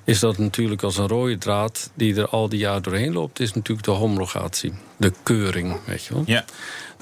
[0.04, 3.40] is dat natuurlijk als een rode draad die er al die jaar doorheen loopt...
[3.40, 6.24] is natuurlijk de homologatie, de keuring, weet je wel.
[6.26, 6.46] Ja.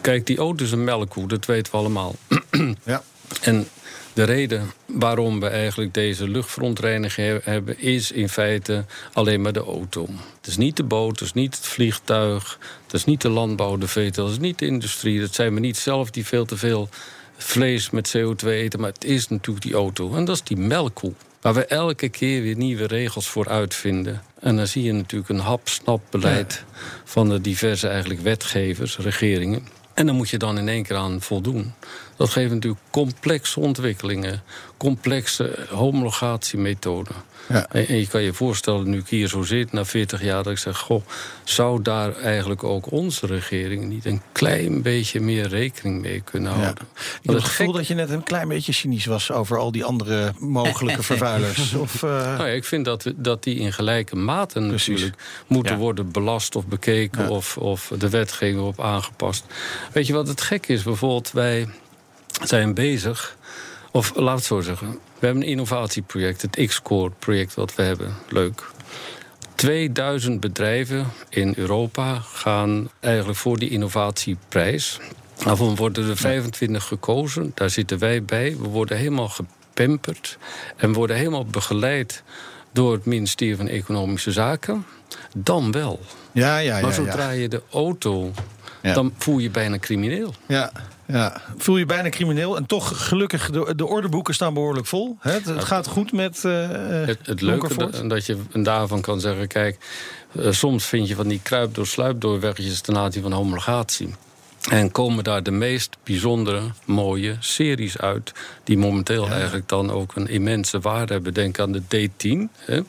[0.04, 2.16] Kijk, die auto is een melkkoe, dat weten we allemaal.
[2.86, 3.04] Ja.
[3.42, 3.68] En
[4.14, 10.08] De reden waarom we eigenlijk deze luchtverontreiniging hebben, is in feite alleen maar de auto.
[10.38, 13.78] Het is niet de boot, het is niet het vliegtuig, het is niet de landbouw,
[13.78, 15.20] de veeteelt, het is niet de industrie.
[15.20, 16.90] Dat zijn we niet zelf die veel te veel
[17.38, 20.16] vlees met CO2 eten, maar het is natuurlijk die auto.
[20.16, 21.14] En dat is die melkkoe.
[21.42, 24.22] Waar we elke keer weer nieuwe regels voor uitvinden.
[24.40, 26.64] En dan zie je natuurlijk een hap-snap beleid
[27.04, 29.68] van de diverse eigenlijk wetgevers, regeringen.
[29.94, 31.74] En dan moet je dan in één keer aan voldoen.
[32.16, 34.44] Dat geeft natuurlijk complexe ontwikkelingen,
[34.78, 37.16] complexe homologatiemethoden.
[37.50, 37.68] Ja.
[37.70, 40.58] En, je kan je voorstellen, nu ik hier zo zit, na 40 jaar, dat ik
[40.58, 41.06] zeg: Goh,
[41.44, 46.88] zou daar eigenlijk ook onze regering niet een klein beetje meer rekening mee kunnen houden?
[46.94, 47.02] Ja.
[47.22, 49.84] Ik heb het gevoel dat je net een klein beetje cynisch was over al die
[49.84, 51.74] andere mogelijke vervuilers.
[51.74, 52.10] Of, uh...
[52.10, 55.16] nou ja, ik vind dat, dat die in gelijke mate natuurlijk
[55.48, 59.46] moeten worden belast of bekeken of, of de wetgeving op aangepast.
[59.92, 60.84] Weet je wat het gek is?
[60.84, 61.68] Bijvoorbeeld, wij
[62.48, 63.38] zijn bezig,
[63.92, 64.92] of laat het zo zeggen.
[65.20, 68.16] We hebben een innovatieproject, het X-Core project wat we hebben.
[68.30, 68.72] Leuk.
[69.56, 75.00] 2000 bedrijven in Europa gaan eigenlijk voor die innovatieprijs.
[75.44, 78.58] Daarvan worden er 25 gekozen, daar zitten wij bij.
[78.58, 80.38] We worden helemaal gepamperd
[80.76, 82.24] en we worden helemaal begeleid
[82.72, 84.86] door het ministerie van Economische Zaken.
[85.36, 86.00] Dan wel.
[86.32, 86.82] Ja, ja, ja.
[86.82, 88.32] Maar zodra je de auto,
[88.84, 90.34] dan voel je bijna crimineel.
[90.48, 90.72] Ja.
[91.08, 92.56] Ja, voel je bijna crimineel.
[92.58, 95.18] En toch, gelukkig, de, de ordeboeken staan behoorlijk vol.
[95.20, 96.68] Het, het gaat goed met uh,
[97.06, 99.48] Het, het leuke dat je daarvan kan zeggen...
[99.48, 99.78] kijk,
[100.32, 104.16] uh, soms vind je van die kruip door sluip doorwegjes ten aanzien van homologatie.
[104.70, 108.32] En komen daar de meest bijzondere, mooie series uit.
[108.64, 111.34] Die momenteel eigenlijk dan ook een immense waarde hebben.
[111.34, 112.56] Denk aan de D10.
[112.58, 112.80] Hè?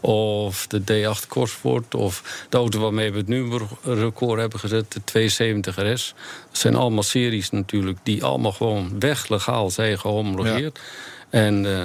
[0.00, 1.94] Of de D8 Cosworth.
[1.94, 3.50] Of de auto waarmee we het nu
[3.82, 4.92] record hebben gezet.
[4.92, 6.14] De 270 RS.
[6.48, 7.98] Dat zijn allemaal series natuurlijk.
[8.02, 10.80] Die allemaal gewoon weg legaal zijn gehomologeerd.
[11.30, 11.84] En, uh,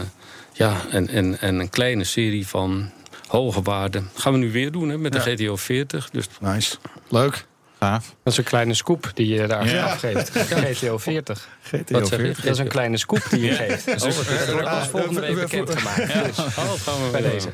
[0.54, 2.92] ja, en, en, en een kleine serie van
[3.28, 4.10] hoge waarden.
[4.16, 6.10] Gaan we nu weer doen hè, met de GTO 40.
[6.10, 6.28] Dus...
[6.40, 6.76] Nice.
[7.10, 7.46] Leuk.
[7.92, 9.86] Dat is een kleine scoop die je daar ja.
[9.86, 10.30] afgeeft.
[10.30, 11.50] GTO 40.
[11.64, 12.44] GTO 40.
[12.44, 13.86] Dat is een kleine scoop die je geeft.
[13.86, 16.14] Dus dat wordt pas volgende week bekendgemaakt.
[16.14, 16.24] Ja.
[16.24, 17.50] Dus, oh, bij deze.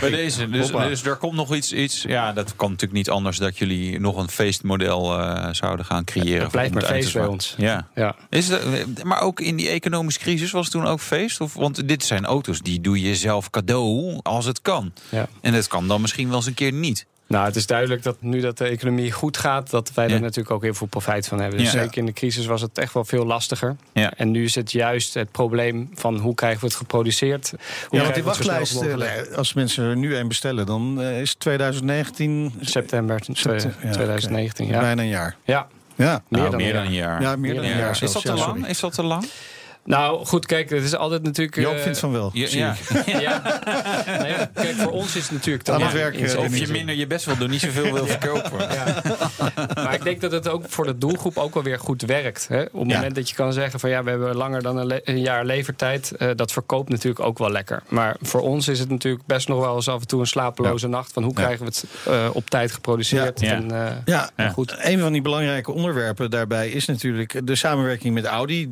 [0.00, 0.48] Bij deze.
[0.48, 2.02] Dus, dus er komt nog iets, iets.
[2.02, 6.42] Ja, dat kan natuurlijk niet anders dat jullie nog een feestmodel uh, zouden gaan creëren.
[6.42, 7.54] Het blijft maar feest bij ons.
[7.58, 7.88] Ja.
[7.94, 8.16] ja.
[8.30, 11.40] Is het, maar ook in die economische crisis was het toen ook feest?
[11.40, 14.92] Of, want dit zijn auto's die doe je zelf cadeau als het kan.
[15.08, 15.28] Ja.
[15.40, 17.06] En dat kan dan misschien wel eens een keer niet.
[17.32, 20.50] Nou, het is duidelijk dat nu dat de economie goed gaat, dat wij er natuurlijk
[20.50, 21.58] ook heel veel profijt van hebben.
[21.58, 23.76] Dus zeker in de crisis was het echt wel veel lastiger.
[23.92, 24.12] Ja.
[24.16, 27.50] En nu is het juist het probleem van hoe krijgen we het geproduceerd.
[27.88, 31.34] Hoe ja, want die wachtlijst, eh, als mensen er nu een bestellen, dan uh, is
[31.34, 32.52] 2019...
[32.60, 34.80] September, september 2019, ja.
[34.80, 35.36] Bijna een jaar.
[35.44, 35.66] Ja.
[35.94, 37.22] Ja, meer, nou, dan, meer dan een jaar.
[37.22, 38.02] Ja, meer dan een jaar.
[38.02, 38.66] Is dat te lang?
[38.66, 39.24] Is dat te lang?
[39.84, 41.56] Nou, goed, kijk, het is altijd natuurlijk...
[41.56, 42.48] Joop uh, vindt van wel, ja.
[42.56, 42.74] ja.
[43.20, 43.60] ja.
[44.06, 44.50] Nou ja.
[44.54, 45.68] Kijk, voor ons is het natuurlijk...
[45.68, 46.20] Aan het werk.
[46.20, 48.58] Uh, of je minder je best wel door niet zoveel wil verkopen.
[49.74, 52.48] Maar ik denk dat het ook voor de doelgroep ook wel weer goed werkt.
[52.48, 52.62] Hè?
[52.62, 55.20] Op het moment dat je kan zeggen van ja, we hebben langer dan een, een
[55.20, 56.12] jaar levertijd.
[56.18, 57.82] Uh, dat verkoopt natuurlijk ook wel lekker.
[57.88, 60.88] Maar voor ons is het natuurlijk best nog wel eens af en toe een slapeloze
[60.88, 61.12] nacht.
[61.12, 61.84] Van hoe krijgen we het
[62.32, 63.40] op tijd geproduceerd.
[63.40, 64.30] Ja, en, ja.
[64.52, 64.74] goed.
[64.78, 68.68] een van die belangrijke onderwerpen daarbij is natuurlijk de samenwerking met Audi.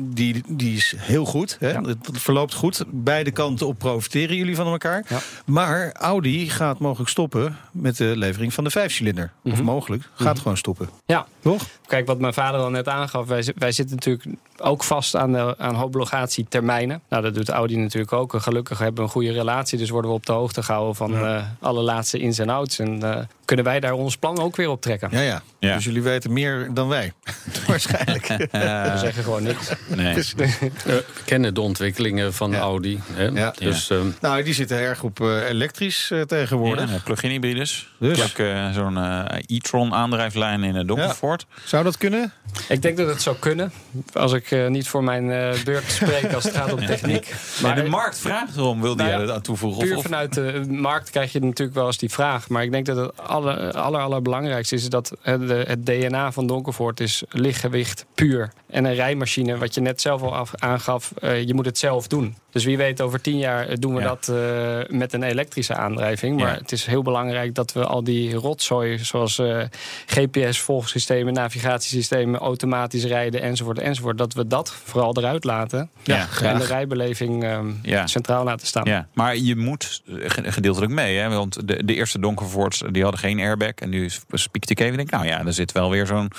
[0.00, 1.56] Die, die is heel goed.
[1.60, 1.72] Hè?
[1.72, 2.84] Het verloopt goed.
[2.90, 5.04] Beide kanten op profiteren jullie van elkaar.
[5.08, 5.18] Ja.
[5.46, 9.32] Maar Audi gaat mogelijk stoppen met de levering van de vijfcilinder.
[9.42, 9.64] Of mhm.
[9.64, 10.02] mogelijk.
[10.14, 10.42] Gaat mhm.
[10.42, 10.63] gewoon stoppen.
[11.06, 11.26] Ja.
[11.42, 11.62] Toch?
[11.86, 13.26] Kijk, wat mijn vader al net aangaf.
[13.26, 17.02] Wij, wij zitten natuurlijk ook vast aan, de, aan homologatietermijnen.
[17.08, 18.34] Nou, dat doet Audi natuurlijk ook.
[18.36, 19.78] Gelukkig hebben we een goede relatie.
[19.78, 21.36] Dus worden we op de hoogte gehouden van ja.
[21.36, 22.78] uh, alle laatste ins en outs.
[22.78, 25.08] En uh, kunnen wij daar ons plan ook weer op trekken.
[25.12, 25.42] Ja, ja.
[25.58, 25.74] ja.
[25.74, 27.12] Dus jullie weten meer dan wij.
[27.66, 28.22] Waarschijnlijk.
[28.54, 29.72] Uh, we zeggen gewoon niks.
[29.86, 30.14] Nee.
[30.24, 33.00] Dus, we kennen de ontwikkelingen van Audi.
[33.12, 33.24] Hè?
[33.24, 33.54] Ja.
[33.58, 36.90] Dus, uh, nou, die zitten erg op elektrisch tegenwoordig.
[36.90, 37.88] Ja, plug-in hybrides.
[37.98, 38.34] Dus.
[38.72, 38.98] Zo'n
[39.46, 41.46] e-tron aandrijflijn in het Donkervoort.
[41.64, 42.32] Zou dat kunnen?
[42.68, 43.72] Ik denk dat het zou kunnen.
[44.12, 47.34] Als ik uh, niet voor mijn uh, beurt spreek als het gaat om techniek.
[47.62, 49.86] Maar de markt vraagt erom, wilde nou jij dat aan toevoegen?
[49.86, 52.48] Puur of, vanuit de markt krijg je natuurlijk wel eens die vraag.
[52.48, 57.00] Maar ik denk dat het aller, aller, allerbelangrijkste is dat het, het DNA van Donkervoort
[57.00, 58.52] is lichtgewicht puur.
[58.66, 62.06] En een rijmachine, wat je net zelf al af, aangaf, uh, je moet het zelf
[62.06, 62.36] doen.
[62.54, 64.06] Dus wie weet, over tien jaar doen we Ja.
[64.06, 66.40] dat eh, met een elektrische aandrijving.
[66.40, 66.58] Maar Ja.
[66.58, 69.60] het is heel belangrijk dat we al die rotzooi, zoals eh,
[70.06, 75.90] GPS-volgsystemen, navigatiesystemen, automatisch rijden enzovoort, enzovoort, dat we dat vooral eruit laten.
[76.02, 78.06] Ja, en de rijbeleving ehm, Ja.
[78.06, 78.84] centraal laten staan.
[78.84, 81.16] Ja, maar je moet eh, ge- gedeeltelijk mee.
[81.18, 81.28] Hè?
[81.28, 83.70] Want de, de eerste Donkerfords die hadden geen airbag.
[83.74, 84.96] En nu spiekt ik even.
[84.96, 86.30] Denk, ik, nou ja, er zit wel weer zo'n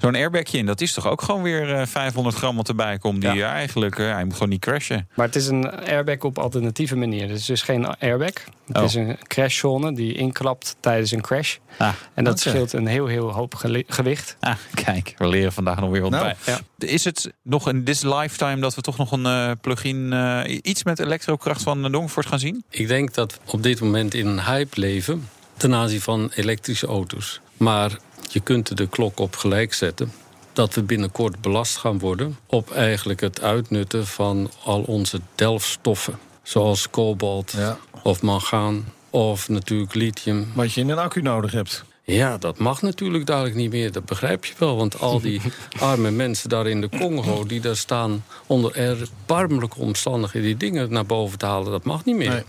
[0.00, 0.66] zo'n airbagje in.
[0.66, 3.20] Dat is toch ook gewoon weer eh, 500 gram wat erbij komt.
[3.20, 5.08] Die eigenlijk, hij moet gewoon niet crashen.
[5.14, 7.28] Maar het is een airbag op alternatieve manier.
[7.28, 8.32] Dus het is geen airbag.
[8.66, 8.82] Het Oh.
[8.84, 11.56] is een crashzone die inklapt tijdens een crash.
[11.78, 12.48] Ah, En dat Oké.
[12.48, 13.54] scheelt een heel, heel hoop
[13.86, 14.36] gewicht.
[14.40, 16.34] ah, kijk, we leren vandaag nog weer wat Nou, bij.
[16.46, 16.86] ja.
[16.86, 20.12] Is het nog in this lifetime dat we toch nog een eh, plug-in...
[20.12, 22.64] eh, iets met elektrokracht van de Donkerford gaan zien?
[22.70, 26.86] Ik denk dat we op dit moment in een hype leven ten aanzien van elektrische
[26.86, 27.40] auto's.
[27.56, 27.96] Maar
[28.30, 30.12] je kunt er de klok op gelijk zetten
[30.54, 36.18] dat we binnenkort belast gaan worden op eigenlijk het uitnutten van al onze delfstoffen.
[36.42, 37.78] Zoals kobalt Ja.
[38.02, 40.50] of mangaan of natuurlijk lithium.
[40.54, 41.84] Wat je in een accu nodig hebt.
[42.06, 43.92] Ja, dat mag natuurlijk dadelijk niet meer.
[43.92, 44.76] Dat begrijp je wel.
[44.76, 45.40] Want al die
[45.80, 47.44] arme mensen daar in de Congo...
[47.44, 50.48] die daar staan onder erbarmelijke omstandigheden...
[50.48, 52.30] die dingen naar boven te halen, dat mag niet meer.
[52.30, 52.42] Nee.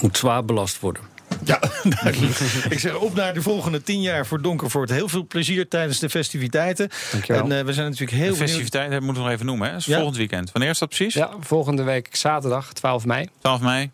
[0.00, 1.02] Moet zwaar belast worden.
[1.44, 1.60] Ja,
[2.02, 2.38] duidelijk.
[2.68, 4.90] Ik zeg op naar de volgende tien jaar voor Donkervoort.
[4.90, 6.88] Heel veel plezier tijdens de festiviteiten.
[7.12, 7.44] Dankjewel.
[7.44, 8.48] En eh, we zijn natuurlijk heel De benieuwd.
[8.48, 9.70] festiviteit dat moeten we nog even noemen.
[9.70, 9.76] Hè?
[9.76, 9.96] Is Ja.
[9.96, 10.52] volgend weekend.
[10.52, 11.14] Wanneer is dat precies?
[11.14, 13.28] Ja, volgende week zaterdag, 12 mei.
[13.40, 13.90] 12 mei.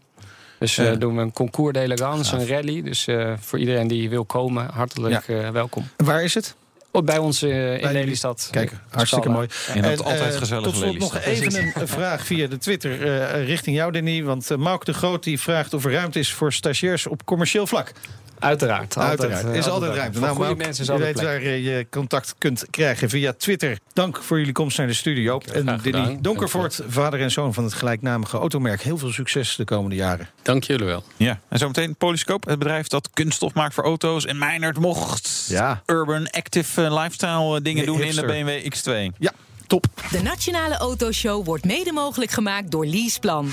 [0.59, 0.95] Dus eh, Ja.
[0.95, 2.83] doen we een concours d'elegance, een rally.
[2.83, 5.89] Dus eh, voor iedereen die wil komen, hartelijk eh, welkom.
[5.97, 6.55] Waar is het?
[6.93, 8.49] Oh, bij ons eh, in Bij- Lelystad.
[8.51, 9.49] Kijk, hartstikke mooi.
[9.75, 13.47] En dat altijd eh, gezellig Tot slot nog even een, vraag via de Twitter eh,
[13.47, 14.23] richting jou, Danny.
[14.23, 17.67] Want uh, Mauk de Groot die vraagt of er ruimte is voor stagiairs op commercieel
[17.67, 17.93] vlak.
[18.41, 18.99] Uiteraard.
[18.99, 19.45] Uiteraard.
[19.45, 20.19] eh, is altijd ruimte.
[20.19, 21.43] Voor goede Mauk, mensen is je altijd weet plek.
[21.43, 23.79] waar eh, je contact kunt krijgen via Twitter.
[23.93, 25.41] Dank voor jullie komst naar de studio.
[25.53, 26.19] En gedaan.
[26.21, 28.83] Donkervoort, vader en zoon van het gelijknamige automerk.
[28.83, 30.29] Heel veel succes de komende jaren.
[30.43, 31.05] Dank jullie wel.
[31.17, 34.25] Ja, en zometeen Polyscope, het bedrijf dat kunststof maakt voor auto's.
[34.27, 35.83] En Meinert mocht Ja.
[35.87, 38.35] urban active eh, lifestyle eh, dingen Nee, doen hipster.
[38.35, 38.73] in de BMW
[39.13, 39.17] X2.
[39.19, 39.33] Ja,
[39.67, 39.87] top.
[40.11, 43.51] De Nationale Autoshow wordt mede mogelijk gemaakt door Leaseplan.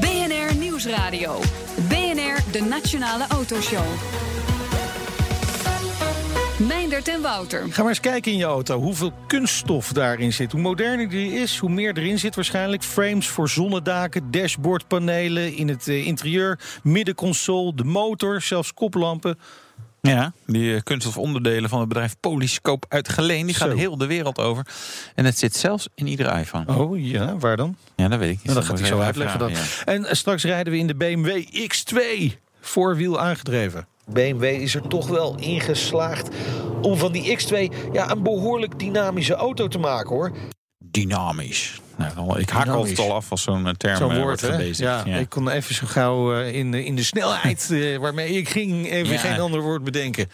[0.00, 1.40] BNR Nieuwsradio.
[2.52, 3.84] De Nationale Autoshow.
[6.58, 7.66] Meindert en Wouter.
[7.70, 10.52] Ga maar eens kijken in je auto hoeveel kunststof daarin zit.
[10.52, 12.82] Hoe moderner die is, hoe meer erin zit waarschijnlijk.
[12.82, 19.38] Frames voor zonnedaken, dashboardpanelen in het eh, interieur, middenconsole, de motor, zelfs koplampen.
[20.08, 23.46] Ja, die eh, kunststofonderdelen van het bedrijf Polyscope uit Geleen.
[23.46, 23.76] Die gaan Zo.
[23.76, 24.66] heel de wereld over.
[25.14, 26.76] En het zit zelfs in iedere iPhone.
[26.76, 27.76] Oh ja, waar dan?
[27.96, 28.44] Ja, dat weet ik niet.
[28.44, 29.52] Nou, dat gaat hij zo uitleggen dan.
[29.84, 31.42] En eh, straks rijden we in de BMW
[31.72, 32.32] X2.
[32.60, 33.86] Voorwiel aangedreven.
[34.04, 36.28] BMW is er toch wel in geslaagd
[36.82, 40.32] om van die X2 ja, een behoorlijk dynamische auto te maken hoor.
[40.78, 41.80] Dynamisch.
[41.96, 44.50] Nou, ik haak altijd al af als zo'n eh, term Zo'n eh, wordt hè?
[44.50, 44.78] gebezigd.
[44.78, 45.16] Ja, Ja.
[45.16, 48.90] ik kon even zo gauw eh, in, de- in de snelheid waarmee ik ging...
[48.90, 49.18] even Ja.
[49.18, 50.26] geen ander woord bedenken.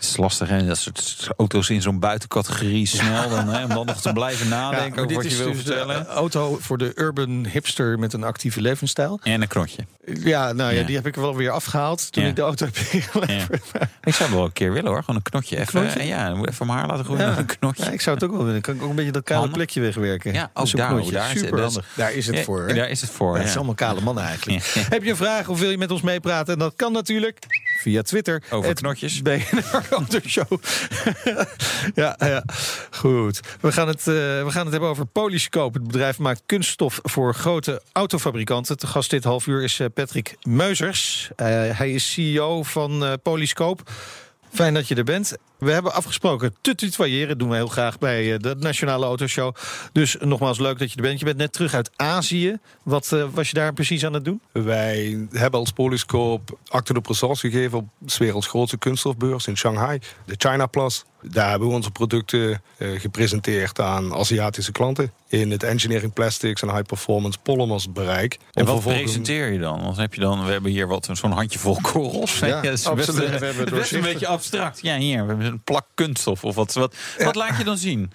[0.00, 0.66] Het is lastig, hè?
[0.66, 3.28] Dat soort auto's in zo'n buitencategorie snel.
[3.28, 6.06] Dan, hè, om dan nog te blijven nadenken over wat je wil dus de vertellen.
[6.06, 9.20] auto voor de urban hipster met een actieve levensstijl.
[9.22, 9.86] En een knotje.
[10.14, 10.86] Ja, nou ja, Ja.
[10.86, 13.64] die heb ik wel weer afgehaald toen ik de auto heb ingeleverd.
[14.02, 15.00] Ik zou wel een keer willen hoor.
[15.00, 15.56] Gewoon een knotje.
[15.58, 15.98] Even, knotje?
[15.98, 17.38] En ja, dan moet even mijn haar laten groeien.
[17.38, 17.92] Een knotje.
[17.92, 18.60] Ik zou het ook wel willen.
[18.60, 20.32] Kan ik ook een beetje dat kale plekje wegwerken.
[20.32, 21.12] Ja, ook een daar, knotje.
[21.12, 21.86] daar is- Super handig.
[21.96, 22.66] Daar is het voor.
[22.68, 22.74] hè?
[22.74, 23.36] Daar is het voor.
[23.38, 24.64] Het is allemaal kale mannen eigenlijk.
[24.88, 26.52] Heb je een vraag of wil je met ons meepraten?
[26.52, 27.38] En dat kan natuurlijk
[27.80, 28.42] via Twitter.
[28.50, 29.22] Over knotjes.
[29.22, 30.52] BNR Autoshow.
[31.94, 32.44] ja, ja,
[32.90, 33.40] goed.
[33.60, 35.78] We gaan, het, eh, we gaan het hebben over Polyscope.
[35.78, 38.76] Het bedrijf maakt kunststof voor grote autofabrikanten.
[38.78, 41.30] Te gast dit half uur is eh, Patrick Meuzers.
[41.36, 41.46] Eh,
[41.78, 43.82] hij is CEO van eh Polyscope.
[44.52, 45.36] Fijn dat je er bent.
[45.60, 47.28] We hebben afgesproken te tutoyeren.
[47.28, 49.54] Dat doen we heel graag bij eh, de Nationale Autoshow.
[49.92, 51.18] Dus nogmaals, leuk dat je er bent.
[51.18, 52.58] Je bent net terug uit Azië.
[52.82, 54.40] Wat eh, was je daar precies aan het doen?
[54.52, 59.98] Wij hebben als Polyscope acte de présence gegeven op 's werelds grootste kunststofbeurs in Shanghai,
[60.24, 61.04] de China Plus.
[61.22, 66.68] Daar hebben we onze producten eh, gepresenteerd aan Aziatische klanten in het engineering plastics en
[66.70, 68.34] high performance polymers bereik.
[68.52, 69.82] En wat vervolgens- presenteer je dan?
[69.82, 72.38] Want heb je dan, we hebben hier wat zo'n handjevol korrels.
[72.38, 73.38] Ja, dat is best, absoluut.
[73.38, 74.78] We hebben het best een beetje abstract.
[74.82, 76.72] Ja, hier, we hebben een plak kunststof of wat.
[76.72, 78.12] Wat, wat laat je dan zien?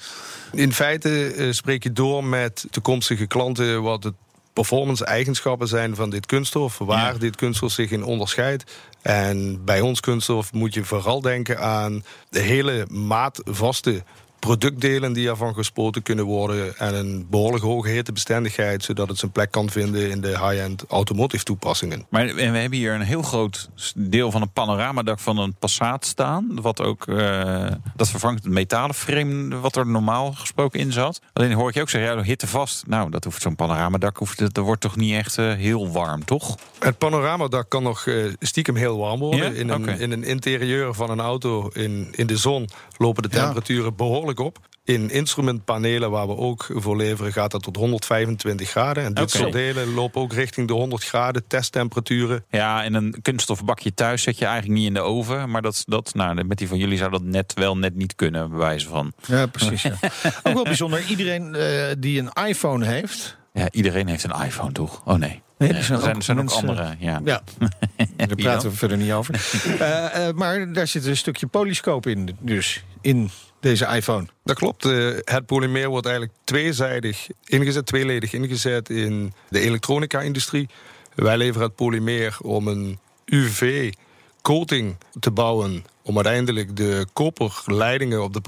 [0.52, 4.14] In feite eh, spreek je door met toekomstige klanten wat de
[4.54, 7.20] performance-eigenschappen zijn van dit kunststof, waar Ja.
[7.20, 8.64] dit kunststof zich in onderscheidt.
[9.02, 14.04] En bij ons kunststof moet je vooral denken aan de hele maatvaste
[14.40, 19.52] productdelen die ervan gespoten kunnen worden en een behoorlijk hoge hittebestendigheid, zodat het zijn plek
[19.52, 22.06] kan vinden in de high-end automotive toepassingen.
[22.10, 26.06] Maar en we hebben hier een heel groot deel van een panoramadak van een Passat
[26.06, 31.22] staan, wat ook eh, dat vervangt het metalen frame wat er normaal gesproken in zat.
[31.34, 32.88] Alleen hoor ik je ook zeggen, ja, hitte vast.
[32.88, 36.58] Nou, dat hoeft zo'n panoramadak hoeft, dat wordt toch niet echt eh, heel warm, toch?
[36.80, 39.54] Het panoramadak kan nog eh, stiekem heel warm worden.
[39.54, 39.60] Ja?
[39.60, 43.44] In, een, in een interieur van een auto in, in de zon lopen de Ja.
[43.44, 43.96] temperaturen
[44.26, 44.74] behoorlijk op.
[44.84, 49.04] In instrumentpanelen waar we ook voor leveren gaat dat tot 125 graden.
[49.04, 52.46] En dit soort delen lopen ook richting de 100 graden testtemperaturen.
[52.50, 55.50] Ja, en een kunststofbakje thuis zet je eigenlijk niet in de oven.
[55.50, 58.50] Maar dat, dat, nou, met die van jullie zou dat net wel net niet kunnen,
[58.50, 59.14] bij wijze van.
[59.28, 59.82] Ja, precies.
[59.82, 59.98] Ja.
[60.44, 61.06] Ook wel bijzonder.
[61.08, 63.38] Iedereen eh, die een iPhone heeft.
[63.54, 65.02] Ja, iedereen heeft een iPhone, toch?
[65.06, 65.42] Oh nee.
[65.58, 66.96] Nee, er zijn er zijn, ook er andere.
[67.00, 67.22] Ja.
[67.24, 67.42] Ja,
[68.18, 69.34] daar praten we verder niet over.
[69.80, 74.26] Eh, eh, maar daar zit een stukje polyscoop in, dus in deze iPhone.
[74.44, 74.86] Dat klopt.
[74.86, 80.70] Eh, het polymeer wordt eigenlijk tweezijdig ingezet, tweeledig ingezet in de elektronica-industrie.
[81.16, 85.86] Wij leveren het polymeer om een UV-coating te bouwen.
[86.02, 88.42] Om uiteindelijk de koperleidingen op de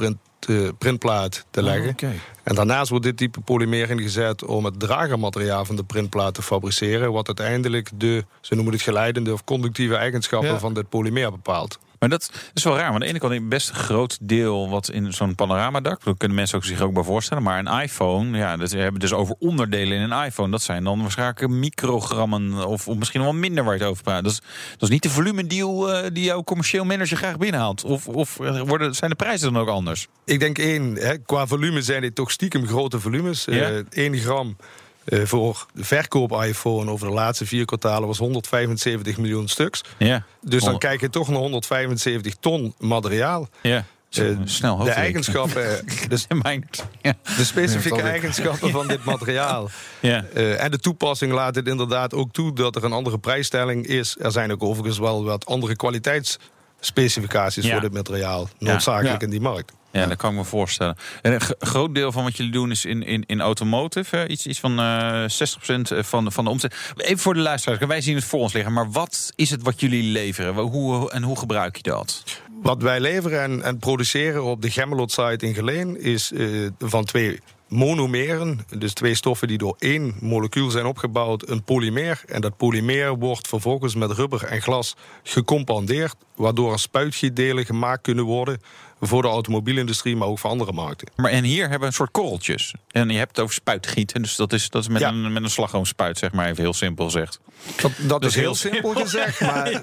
[0.45, 1.89] eh, printplaat te leggen.
[1.89, 2.11] Oké.
[2.43, 7.11] En daarnaast wordt dit type polymeer ingezet om het dragermateriaal van de printplaat te fabriceren.
[7.11, 10.59] Wat uiteindelijk de, ze noemen het geleidende of conductieve eigenschappen Ja.
[10.59, 11.79] van dit polymeer bepaalt.
[11.99, 12.91] Maar dat is wel raar.
[12.91, 16.03] Want aan de ene kant een best groot deel wat in zo'n panoramadak.
[16.03, 17.43] Dat kunnen mensen ook zich ook bij voorstellen.
[17.43, 20.51] Maar een iPhone, ja, dat we hebben dus over onderdelen in een iPhone.
[20.51, 24.23] Dat zijn dan waarschijnlijk microgrammen of, of misschien wel minder waar je het over praat.
[24.23, 27.83] Dat is, dat is niet de volumedeal eh, die jouw commercieel manager graag binnenhaalt.
[27.83, 30.07] Of, of worden, zijn de prijzen dan ook anders?
[30.25, 33.45] Ik denk één, hè, qua volume zijn dit toch stiekem grote volumes.
[33.45, 33.69] Ja.
[33.69, 34.55] Eh 1 gram
[35.07, 39.81] eh, voor de verkoop iPhone over de laatste vier kwartalen was 175 miljoen stuks.
[39.97, 40.79] Ja, Dus dan Oh.
[40.79, 43.47] kijk je toch naar 175 ton materiaal.
[43.61, 43.85] ja.
[44.11, 46.69] Eh, snel de eigenschappen, dus Mijn,
[47.01, 47.13] ja.
[47.37, 49.69] de specifieke eigenschappen van dit materiaal.
[49.99, 50.25] Ja.
[50.33, 54.15] Eh, en de toepassing laat het inderdaad ook toe dat er een andere prijsstelling is.
[54.19, 57.71] Er zijn ook overigens wel wat andere kwaliteitsspecificaties Ja.
[57.71, 59.71] voor dit materiaal noodzakelijk in die markt.
[59.97, 60.95] Ja, dat kan ik me voorstellen.
[61.21, 64.15] En een groot deel van wat jullie doen is in, in, in automotive.
[64.15, 64.27] hè?
[64.27, 66.75] Iets, iets van eh 60% van, van de omzet.
[66.97, 68.73] Even voor de luisteraars, wij zien het voor ons liggen.
[68.73, 70.55] Maar wat is het wat jullie leveren?
[70.55, 72.23] Hoe, en hoe gebruik je dat?
[72.61, 76.47] Wat wij leveren en, en produceren op de Gemmelot site in Geleen is eh,
[76.79, 82.21] van twee monomeren, dus twee stoffen die door één molecuul zijn opgebouwd, een polymeer.
[82.27, 88.23] En dat polymeer wordt vervolgens met rubber en glas gecompandeerd, waardoor er spuitgietdelen gemaakt kunnen
[88.23, 88.61] worden
[89.01, 91.07] voor de automobielindustrie, maar ook voor andere markten.
[91.15, 92.73] Maar en hier hebben we een soort korreltjes.
[92.91, 94.21] En je hebt het over spuitgieten.
[94.21, 95.09] Dus dat is, dat is met, Ja.
[95.09, 97.39] een, met een slagroomspuit, zeg maar even heel simpel gezegd.
[97.81, 99.81] Dat, dat is heel heel simpel gezegd, maar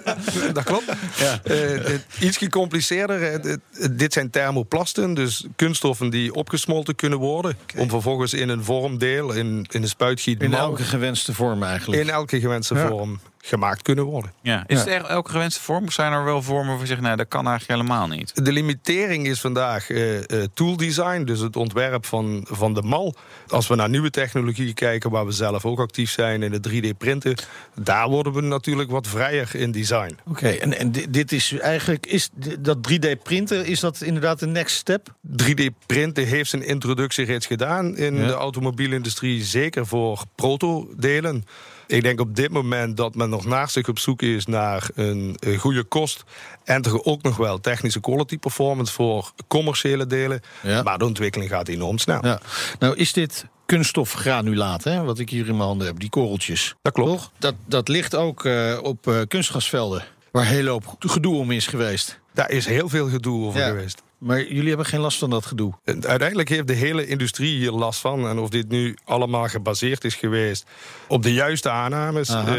[0.53, 0.89] dat klopt.
[0.89, 0.97] Eh,
[1.45, 3.23] het- iets gecompliceerder.
[3.23, 3.55] eh,
[3.91, 7.57] dit- zijn thermoplasten, dus kunststoffen die opgesmolten kunnen worden.
[7.77, 12.03] Om vervolgens in een vormdeel, in, in een spuitgiet, In elke gewenste vorm eigenlijk.
[12.03, 12.87] in elke gewenste Ja.
[12.89, 14.33] vorm gemaakt kunnen worden.
[14.43, 14.65] Ja.
[14.67, 14.85] Is Ja.
[14.85, 15.85] het echt elke gewenste vorm?
[15.85, 18.45] Of zijn er wel vormen waar je zegt, nou, dat kan eigenlijk helemaal niet?
[18.45, 23.15] De limitering is vandaag eh, eh, tool design, dus het ontwerp van, van de mal.
[23.49, 27.35] Als we naar nieuwe technologie kijken, waar we zelf ook actief zijn in het 3D-printen,
[27.81, 30.19] daar worden we natuurlijk wat vrijer in design.
[30.29, 34.77] Oké, en, en di- dit is eigenlijk, is dat 3D-printen, is dat inderdaad de next
[34.77, 35.15] step?
[35.43, 38.27] 3D-printen heeft zijn introductie reeds gedaan in Ja.
[38.27, 41.45] de automobielindustrie, zeker voor protodelen.
[41.87, 45.59] Ik denk op dit moment dat men nog naastig op zoek is naar een, eh,
[45.59, 46.25] goede kost.
[46.65, 50.41] En toch ook nog wel technische quality performance voor commerciële delen.
[50.63, 50.83] Ja.
[50.83, 52.27] Maar de ontwikkeling gaat enorm snel.
[52.27, 52.41] Ja.
[52.79, 56.75] Nou, is dit kunststofgranulaat, hè, wat ik hier in mijn handen heb, die korreltjes?
[56.83, 57.11] Dat klopt.
[57.11, 57.31] Toch?
[57.39, 62.21] Dat, dat ligt ook eh, op eh, kunstgasvelden, waar heel hoop gedoe om is geweest.
[62.33, 63.67] Daar is heel veel gedoe over Ja.
[63.67, 64.03] geweest.
[64.25, 65.73] Maar jullie hebben geen last van dat gedoe.
[65.85, 68.29] Uiteindelijk heeft de hele industrie hier last van.
[68.29, 70.67] En of dit nu allemaal gebaseerd is geweest
[71.09, 72.55] op de juiste aannames, eh,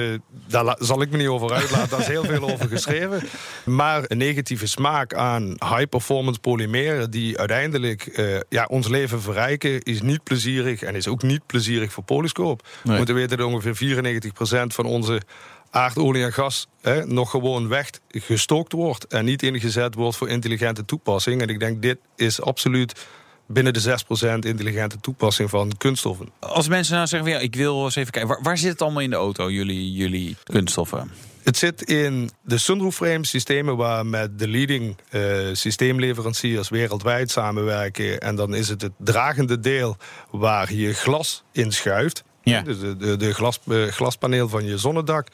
[0.47, 1.89] daar zal ik me niet over uitlaten.
[1.89, 3.23] Daar is heel veel over geschreven.
[3.63, 10.01] Maar een negatieve smaak aan high-performance polymeren, die uiteindelijk eh, ja, ons leven verrijken, is
[10.01, 12.63] niet plezierig en is ook niet plezierig voor Polyscope.
[12.83, 15.21] We moeten weten dat ongeveer 94% van onze
[15.69, 20.85] aardolie en gas hè, nog gewoon weg gestookt wordt en niet ingezet wordt voor intelligente
[20.85, 21.41] toepassing.
[21.41, 23.05] En ik denk dit is absoluut
[23.47, 23.97] binnen de
[24.39, 26.29] 6% intelligente toepassing van kunststoffen.
[26.39, 28.31] Als mensen nou zeggen, ja, ik wil eens even kijken.
[28.31, 31.11] Waar, waar zit het allemaal in de auto, jullie, jullie kunststoffen?
[31.43, 35.21] Het zit in de sunroof frame systemen waar met de leading eh,
[35.53, 38.19] systeemleveranciers wereldwijd samenwerken.
[38.19, 39.97] En dan is het het dragende deel
[40.31, 42.23] waar je glas in schuift.
[42.53, 42.61] Ja.
[42.61, 45.27] Dus de, de, de glas, eh, glaspaneel van je zonnedak.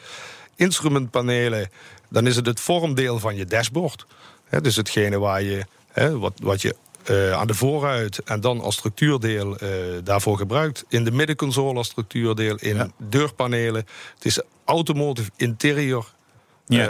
[0.55, 1.69] Instrumentpanelen,
[2.09, 4.05] dan is het het vormdeel van je dashboard.
[4.61, 5.65] Dus hetgene waar je,
[6.19, 9.69] wat, wat je eh, aan de voorruit en dan als structuurdeel eh,
[10.03, 10.85] daarvoor gebruikt.
[10.89, 13.85] In de middenconsole als structuurdeel, in deurpanelen.
[14.15, 16.05] Het is automotive interior
[16.67, 16.89] Ja.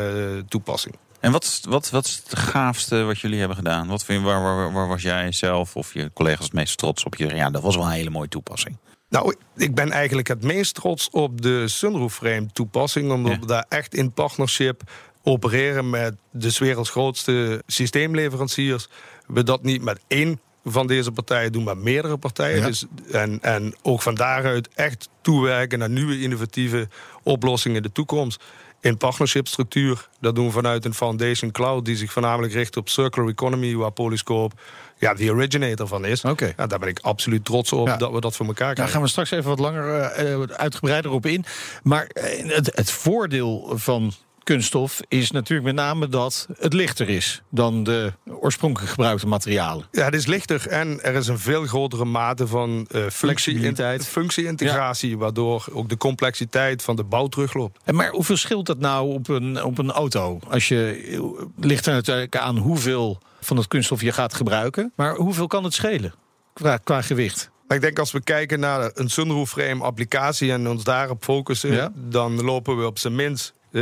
[0.50, 0.96] toepassing.
[1.20, 3.88] En wat, is- wat, wat is het gaafste wat jullie hebben gedaan?
[3.88, 7.16] Wat vind, waar, waar, waar was jij zelf of je collega's het meest trots op?
[7.16, 8.78] Je, ja, dat was wel een hele mooie toepassing.
[9.12, 13.12] Nou, ik ben eigenlijk het meest trots op de sunroof frame toepassing.
[13.12, 13.40] Omdat Ja.
[13.40, 14.82] we daar echt in partnership
[15.24, 18.88] opereren met de werelds grootste systeemleveranciers.
[19.28, 22.60] We dat niet met één van deze partijen doen, maar meerdere partijen.
[22.60, 22.66] Ja.
[22.66, 26.88] Dus, en, en ook van daaruit echt toewerken naar nieuwe innovatieve
[27.24, 28.44] oplossingen in de toekomst.
[28.82, 30.08] In partnership structuur.
[30.20, 33.92] Dat doen we vanuit een foundation cloud die zich voornamelijk richt op circular economy, waar
[33.92, 34.56] Polyscope
[34.98, 36.24] ja, de originator van is.
[36.24, 36.54] Oké.
[36.58, 37.98] Ja, daar ben ik absoluut trots op Ja.
[37.98, 38.94] dat we dat voor elkaar Daar krijgen.
[38.96, 41.46] gaan we straks even wat langer eh, uitgebreider op in.
[41.84, 44.14] Maar eh, het, het voordeel van
[44.44, 49.86] kunststof is natuurlijk met name dat het lichter is dan de oorspronkelijk gebruikte materialen.
[49.92, 54.08] Ja, het is lichter en er is een veel grotere mate van Flexibiliteit.
[54.08, 57.80] functie, functie-integratie, waardoor ook de complexiteit van de bouw terugloopt.
[57.84, 60.40] En maar hoeveel scheelt dat nou op een, op een auto?
[60.50, 64.92] Als je eh, ligt er natuurlijk aan hoeveel van het kunststof je gaat gebruiken.
[64.96, 66.14] Maar hoeveel kan het schelen
[66.54, 67.50] qua, qua gewicht?
[67.68, 71.92] Ik denk als we kijken naar een sunroof frame applicatie en ons daarop focussen, Ja.
[71.96, 73.78] dan lopen we op zijn minst 70%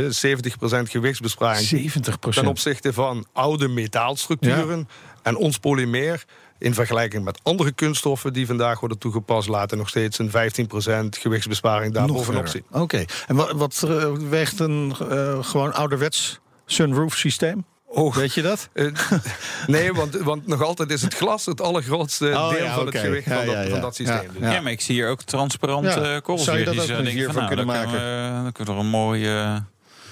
[0.90, 4.88] gewichtsbesparing 70 ten opzichte van oude metaalstructuren.
[5.22, 6.24] En ons polymeer,
[6.58, 11.94] in vergelijking met andere kunststoffen die vandaag worden toegepast, laten nog steeds een 15% gewichtsbesparing
[11.94, 12.64] daar bovenop zien.
[12.70, 13.04] Oké.
[13.26, 17.64] En wat, wat eh, weegt een eh, gewoon ouderwets sunroof systeem?
[17.92, 18.68] Oh, Weet je dat?
[18.72, 18.86] Eh,
[19.66, 22.96] nee, want, want nog altijd is het glas het allergrootste Oh, deel ja, van het
[22.98, 23.68] gewicht Ja, van, dat, ja, ja.
[23.70, 24.16] van dat systeem.
[24.16, 24.60] Ja, Dus Ja, Ja.
[24.60, 26.20] maar ik zie hier ook transparante Ja.
[26.20, 26.44] korrels.
[26.44, 27.92] Zou je dat ook eh, van, nou, kunnen maken?
[27.92, 29.62] we- Dan kunnen we er een mooie...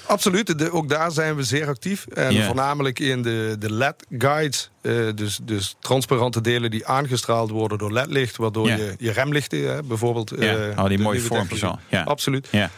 [0.09, 2.07] Absoluut, de, ook daar zijn we zeer actief.
[2.07, 4.71] En voornamelijk in de, de LED-guides.
[4.81, 8.37] eh, dus, dus transparante delen die aangestraald worden door LED-licht.
[8.37, 10.33] Waardoor je, je remlichten hè, bijvoorbeeld...
[10.33, 11.79] Eh, oh, die mooie vormpjes al.
[11.89, 12.03] Ja.
[12.03, 12.49] Absoluut.
[12.51, 12.69] Eh,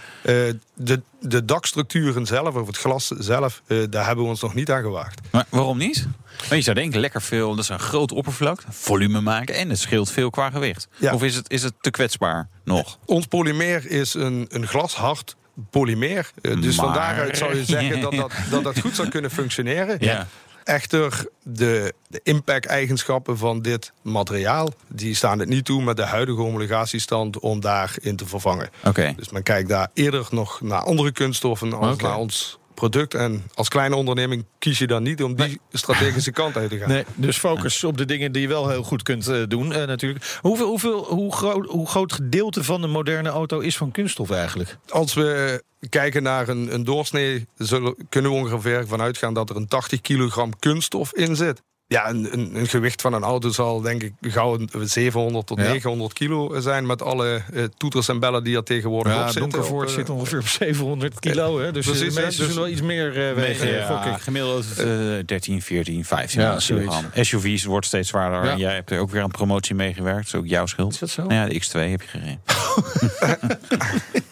[0.75, 4.71] de, de dakstructuren zelf, of het glas zelf, eh, daar hebben we ons nog niet
[4.71, 5.21] aan gewaagd.
[5.31, 6.07] Maar waarom niet?
[6.49, 9.79] Maar je zou denken, lekker veel, dat is een groot oppervlak, volume maken en het
[9.79, 10.89] scheelt veel qua gewicht.
[10.97, 11.15] Ja.
[11.15, 12.99] Of is het, is het te kwetsbaar nog?
[13.05, 15.37] Ons polymeer is een, een glashard
[15.71, 16.31] polymeer.
[16.43, 19.31] Eh, dus van Maar- daaruit zou je zeggen dat dat, dat dat goed zou kunnen
[19.31, 19.97] functioneren.
[20.01, 20.27] Ja.
[20.65, 24.73] Echter, de, de impact-eigenschappen van dit materiaal...
[24.89, 28.71] die staan het niet toe met de huidige homologatiestand om daarin te vervangen.
[28.85, 29.13] Oké.
[29.17, 32.03] Dus men kijkt daar eerder nog naar andere kunststoffen als Oké.
[32.03, 33.15] naar ons product.
[33.15, 36.89] En als kleine onderneming kies je dan niet om die strategische kant uit te gaan.
[36.91, 39.87] Nee, dus focus op de dingen die je wel heel goed kunt eh, doen, eh,
[39.87, 40.39] natuurlijk.
[40.41, 44.77] Hoeveel, hoeveel, hoe, groot, hoe groot gedeelte van een moderne auto is van kunststof eigenlijk?
[44.89, 49.57] Als we kijken naar een, een doorsnee, zullen, kunnen we ongeveer vanuit gaan dat er
[49.57, 51.63] een 80 kilogram kunststof in zit.
[51.91, 55.59] Ja, een, een, een gewicht van een auto zal denk ik gauw een 700 tot
[55.61, 55.69] Ja.
[55.69, 59.51] 900 kilo zijn met alle eh, toeters en bellen die er tegenwoordig op Ja, zitten.
[59.51, 61.61] Donkervoort Op, eh, zit ongeveer op 700 kilo.
[61.61, 61.73] Hè?
[61.73, 64.87] Dus Precies, de hè, meeste dus- zullen wel iets meer eh, wegen, ja, gemiddeld eh,
[65.27, 67.05] 13, 14, 15 Ja, kilogram.
[67.15, 68.51] SUV's wordt steeds zwaarder.
[68.51, 70.19] En jij hebt er ook weer aan promotie meegewerkt.
[70.19, 70.93] Dat is ook jouw schuld.
[70.93, 71.23] Is dat zo?
[71.23, 72.41] Nou ja, de X2 heb je gereden.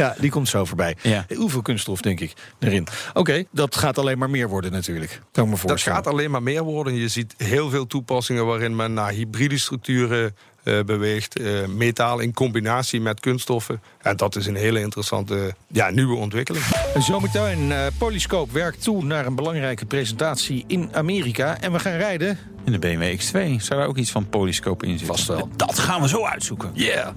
[0.00, 0.96] Ja, die komt zo voorbij.
[1.02, 1.26] Ja.
[1.36, 2.86] Hoeveel kunststof, denk ik, erin.
[3.14, 5.20] Oké, dat gaat alleen maar meer worden natuurlijk.
[5.32, 6.94] Kan ik me Dat gaat alleen maar meer worden.
[6.94, 11.38] Je ziet heel veel toepassingen waarin men naar hybride structuren eh, beweegt.
[11.40, 13.82] eh, metaal in combinatie met kunststoffen.
[14.02, 16.64] En dat is een hele interessante ja, nieuwe ontwikkeling.
[16.98, 21.60] Zometeen, eh Polyscope werkt toe naar een belangrijke presentatie in Amerika.
[21.60, 22.38] En we gaan rijden.
[22.64, 25.16] In de BMW X2 zou daar ook iets van polyscope in zitten.
[25.16, 25.48] Vast wel.
[25.56, 26.70] Dat gaan we zo uitzoeken.
[26.74, 27.08] Yeah!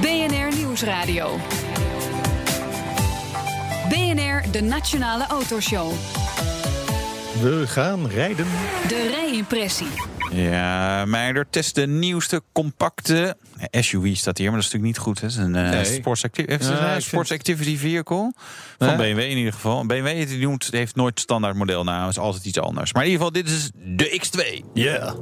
[0.00, 0.39] BNR
[0.84, 1.38] Nieuwsradio.
[3.88, 5.92] BNR, de Nationale Autoshow.
[7.42, 8.46] We gaan rijden.
[8.88, 9.86] De rijimpressie.
[10.30, 13.36] Ja, Meijer test de nieuwste compacte
[13.70, 15.20] SUV staat hier, maar dat is natuurlijk niet goed.
[15.20, 15.26] Hè?
[15.26, 15.84] Het is een Nee.
[15.84, 16.44] sports, acti-
[17.30, 18.32] Ja, activity vehicle
[18.78, 18.96] van Ja.
[18.96, 19.86] BMW in ieder geval.
[19.86, 22.92] BMW die noemt, heeft nooit standaard modelnaam, is altijd iets anders.
[22.92, 24.64] Maar in ieder geval, dit is de X2.
[24.74, 25.14] Ja.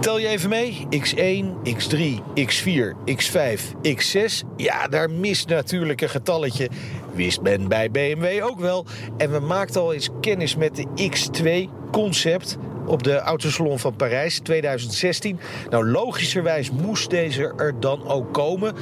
[0.00, 0.86] Tel je even mee?
[0.90, 1.98] X1, X3,
[2.34, 4.46] X4, X5, X6.
[4.56, 6.68] Ja, daar mist natuurlijk een getalletje.
[7.12, 8.86] Wist men bij BMW ook wel.
[9.16, 15.40] En we maakten al eens kennis met de X2-concept op de Autosalon van Parijs 2016.
[15.70, 18.74] Nou, logischerwijs moest deze er dan ook komen.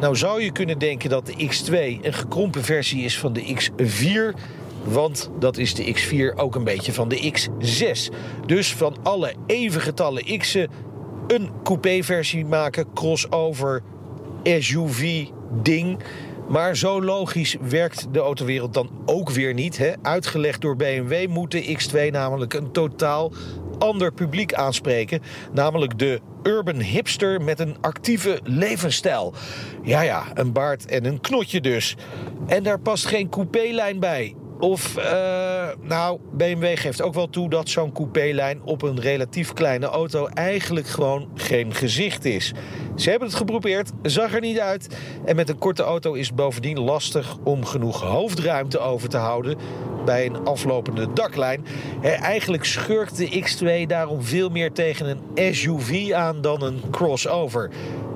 [0.00, 4.38] Nou zou je kunnen denken dat de X2 een gekrompen versie is van de X4...
[4.84, 8.14] Want dat is de X4 ook een beetje van de X6.
[8.46, 10.68] Dus van alle even getallen X'en
[11.26, 13.82] een coupé-versie maken, crossover,
[14.42, 15.98] SUV-ding.
[16.48, 19.78] Maar zo logisch werkt de autowereld dan ook weer niet.
[19.78, 19.92] Hè?
[20.02, 23.32] Uitgelegd door BMW moet de X2 namelijk een totaal
[23.78, 25.20] ander publiek aanspreken.
[25.52, 29.34] Namelijk de urban hipster met een actieve levensstijl.
[29.82, 31.96] Ja, ja, een baard en een knotje dus.
[32.46, 34.34] En daar past geen coupélijn bij.
[34.60, 35.04] Of, uh,
[35.80, 40.86] nou, BMW geeft ook wel toe dat zo'n coupélijn op een relatief kleine auto eigenlijk
[40.86, 42.52] gewoon geen gezicht is.
[42.96, 44.96] Ze hebben het geprobeerd, zag er niet uit.
[45.24, 49.58] En met een korte auto is het bovendien lastig om genoeg hoofdruimte over te houden
[50.04, 51.64] bij een aflopende daklijn.
[52.02, 57.70] Eigenlijk schurkt de X2 daarom veel meer tegen een SUV aan dan een crossover.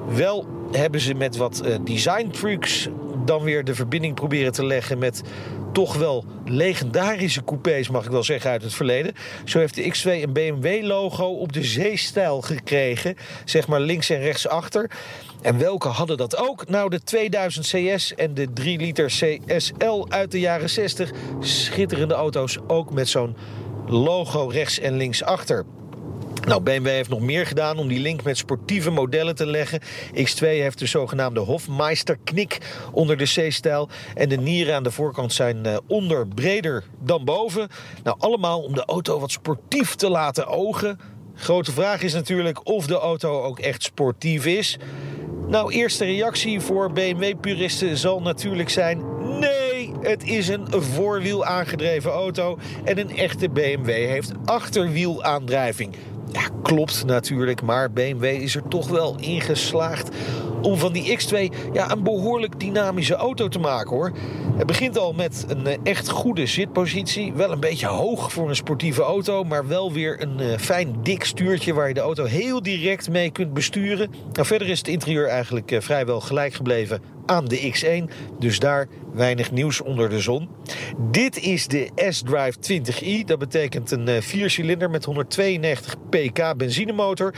[0.08, 2.88] Wel hebben ze met wat uh, design trucs
[3.24, 5.22] dan weer de verbinding proberen te leggen met
[5.74, 9.14] toch wel legendarische coupés, mag ik wel zeggen, uit het verleden.
[9.44, 14.48] Zo heeft de X2 een BMW-logo op de zeestijl gekregen, zeg maar links en rechts
[14.48, 14.90] achter.
[15.42, 16.68] En welke hadden dat ook?
[16.68, 21.10] Nou, de 2000 CS en de 3 liter CSL uit de jaren 60.
[21.40, 23.36] Schitterende auto's, ook met zo'n
[23.86, 25.64] logo rechts en links achter.
[26.46, 29.80] Nou, BMW heeft nog meer gedaan om die link met sportieve modellen te leggen.
[30.14, 32.58] X2 heeft de zogenaamde Hofmeister knik
[32.92, 33.88] onder de C-stijl.
[34.14, 37.68] En de nieren aan de voorkant zijn uh, onder breder dan boven.
[38.02, 40.98] Nou, allemaal om de auto wat sportief te laten ogen.
[41.34, 44.78] Grote vraag is natuurlijk of de auto ook echt sportief is.
[45.46, 49.02] Nou, eerste reactie voor BMW-puristen zal natuurlijk zijn:
[49.38, 52.58] nee, het is een voorwiel aangedreven auto.
[52.84, 55.94] En een echte BMW heeft achterwielaandrijving.
[56.34, 60.08] Ja, klopt natuurlijk, maar BMW is er toch wel in geslaagd
[60.62, 64.12] om van die X2 ja, een behoorlijk dynamische auto te maken hoor.
[64.56, 67.32] Het begint al met een eh, echt goede zitpositie.
[67.32, 71.24] Wel een beetje hoog voor een sportieve auto, maar wel weer een uh, fijn dik
[71.24, 74.10] stuurtje waar je de auto heel direct mee kunt besturen.
[74.32, 78.12] Nou, verder is het interieur eigenlijk uh, vrijwel gelijk gebleven aan de X1.
[78.38, 80.48] Dus daar weinig nieuws onder de zon.
[81.10, 83.24] Dit is de S-Drive 20i.
[83.24, 87.34] Dat betekent een viercilinder met 192 pk benzinemotor.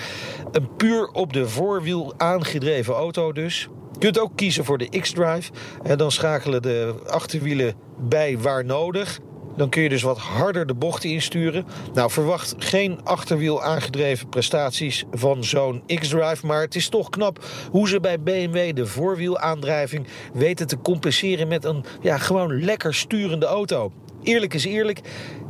[0.52, 3.68] Een puur op de voorwiel aangedreven auto dus.
[3.92, 5.52] Je kunt ook kiezen voor de X-Drive.
[5.82, 9.20] En dan schakelen de achterwielen bij waar nodig.
[9.56, 11.66] Dan kun je dus wat harder de bochten insturen.
[11.94, 16.46] Nou, verwacht geen achterwiel aangedreven prestaties van zo'n X-Drive.
[16.46, 21.64] Maar het is toch knap hoe ze bij BMW de voorwielaandrijving weten te compenseren met
[21.64, 23.92] een ja, gewoon lekker sturende auto.
[24.26, 25.00] Eerlijk is eerlijk,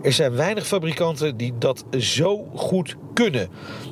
[0.02, 3.48] er zijn weinig fabrikanten die dat zo goed kunnen.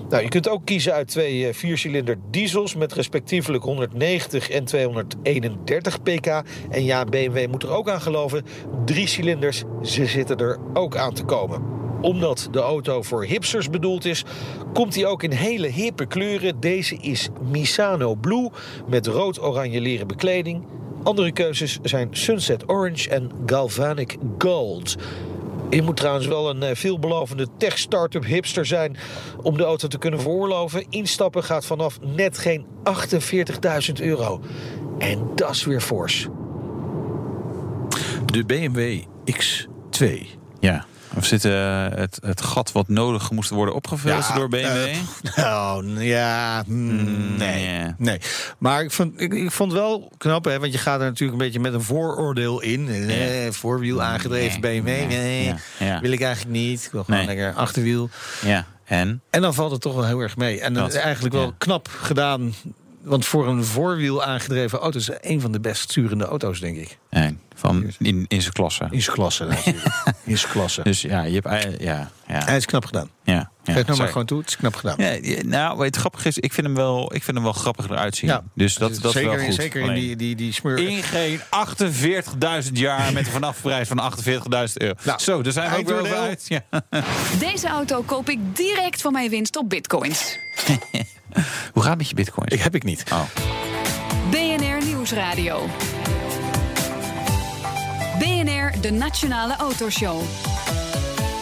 [0.09, 6.03] Nou, je kunt ook kiezen uit twee eh, viercilinder diesels met respectievelijk 190 en 231
[6.03, 6.27] pk.
[6.71, 8.45] En ja, BMW moet er ook aan geloven,
[8.85, 14.05] drie cilinders, ze zitten er ook aan te komen omdat de auto voor hipsters bedoeld
[14.05, 14.25] is,
[14.73, 16.61] komt hij ook in hele hippe kleuren.
[16.61, 18.51] Deze is Misano Blue
[18.87, 20.65] met rood-oranje leren bekleding.
[21.05, 24.97] Andere keuzes zijn Sunset Orange en Galvanic Gold.
[25.71, 28.97] Je moet trouwens wel een eh, veelbelovende tech-startup hipster zijn
[29.43, 30.87] om de auto te kunnen veroorloven.
[30.91, 32.67] Instappen gaat vanaf net geen
[33.89, 34.41] 48.000 euro.
[34.99, 36.29] En dat is weer fors.
[38.27, 40.07] De BMW X2.
[40.61, 40.87] Ja.
[41.17, 44.89] Of zit uh, het, het gat wat nodig moest worden opgevuld ja, door BMW?
[44.89, 44.97] Uh,
[45.37, 48.19] nou, ja, mm, nee, nee.
[48.59, 51.45] Maar ik vond, ik, ik vond wel knap, hè, want je gaat er natuurlijk een
[51.45, 52.89] beetje met een vooroordeel in.
[52.89, 56.85] Eh, voorwiel aangedreven nee, BMW, nee, ja, wil ik eigenlijk niet.
[56.85, 58.09] Ik wil gewoon lekker achterwiel.
[58.45, 59.23] Ja, en?
[59.31, 60.61] En dan valt het toch wel heel erg mee.
[60.61, 62.55] En dat, eigenlijk wel knap gedaan
[63.05, 66.99] want voor een voorwiel aangedreven auto is een van de best sturende auto's, denk ik.
[67.11, 68.87] Nee, van in, in zijn klasse.
[68.91, 69.87] In zijn klasse, natuurlijk.
[70.25, 70.83] in zijn klasse.
[70.83, 72.45] Dus ja, je hebt, ja, ja.
[72.45, 73.11] Hij is knap gedaan.
[73.23, 73.51] Ja.
[73.65, 73.73] ja.
[73.73, 74.97] Geef nou maar gewoon toe, het is knap gedaan.
[74.99, 77.89] Ja, nou, wat het grappig is, ik vind hem wel, ik vind hem wel grappig
[77.89, 78.31] eruit zien.
[78.31, 78.43] Ja.
[78.55, 79.55] Dus dat, dat zeker, is wel goed.
[79.55, 80.79] Zeker in die, die, die smeur...
[80.79, 81.41] In geen
[82.67, 84.33] 48.000 jaar met een vanafprijs van 48.000
[84.75, 84.95] euro.
[85.03, 86.45] Nou, Zo, daar zijn we ook weer uit.
[86.49, 86.65] Ja.
[87.39, 90.39] Deze auto koop ik direct van mijn winst op bitcoins.
[91.75, 92.53] Hoe gaat het met je bitcoins?
[92.53, 93.05] Ik heb ik niet.
[93.13, 93.25] Oh.
[94.31, 95.67] BNR Nieuwsradio.
[98.19, 100.23] BNR, de Nationale Autoshow.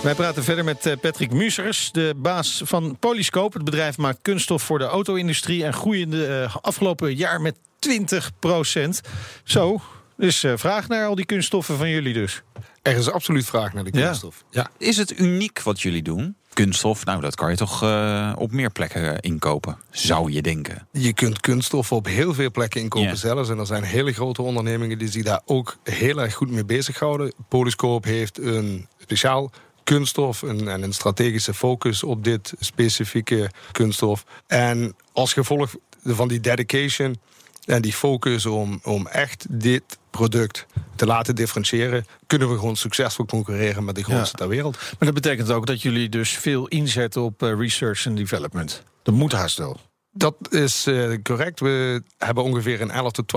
[0.02, 3.56] Wij praten verder met eh, Patrick Musers, de baas van Polyscope.
[3.56, 9.00] Het bedrijf maakt kunststof voor de auto-industrie en groeiende uh, afgelopen jaar met 20 procent.
[9.44, 9.80] Zo,
[10.16, 12.42] dus uh, vraag naar al die kunststoffen van jullie dus.
[12.82, 14.44] Er is absoluut vraag naar de kunststof.
[14.50, 14.60] Ja.
[14.78, 14.86] ja.
[14.86, 16.36] Is het uniek wat jullie doen?
[16.52, 20.86] Kunststof, nou dat kan je toch uh, op meer plekken inkopen, zou je denken.
[20.92, 23.18] Je kunt kunststof op heel veel plekken inkopen yeah.
[23.18, 23.48] zelfs.
[23.48, 27.32] En er zijn hele grote ondernemingen die zich daar ook heel erg goed mee bezighouden.
[27.48, 29.50] Polyscope heeft een speciaal
[29.84, 34.24] kunststof en, en een strategische focus op dit specifieke kunststof.
[34.46, 35.74] En als gevolg
[36.04, 37.16] van die dedication
[37.64, 43.24] En die focus om, om echt dit product te laten differentiëren, kunnen we gewoon succesvol
[43.24, 44.76] concurreren met de grootste ter wereld.
[44.76, 48.82] Maar dat betekent ook dat jullie dus veel inzetten op eh, research en development.
[49.02, 49.80] Dat moet haast wel.
[50.12, 51.60] Dat is uh, correct.
[51.60, 53.32] We hebben ongeveer een 11.000 tot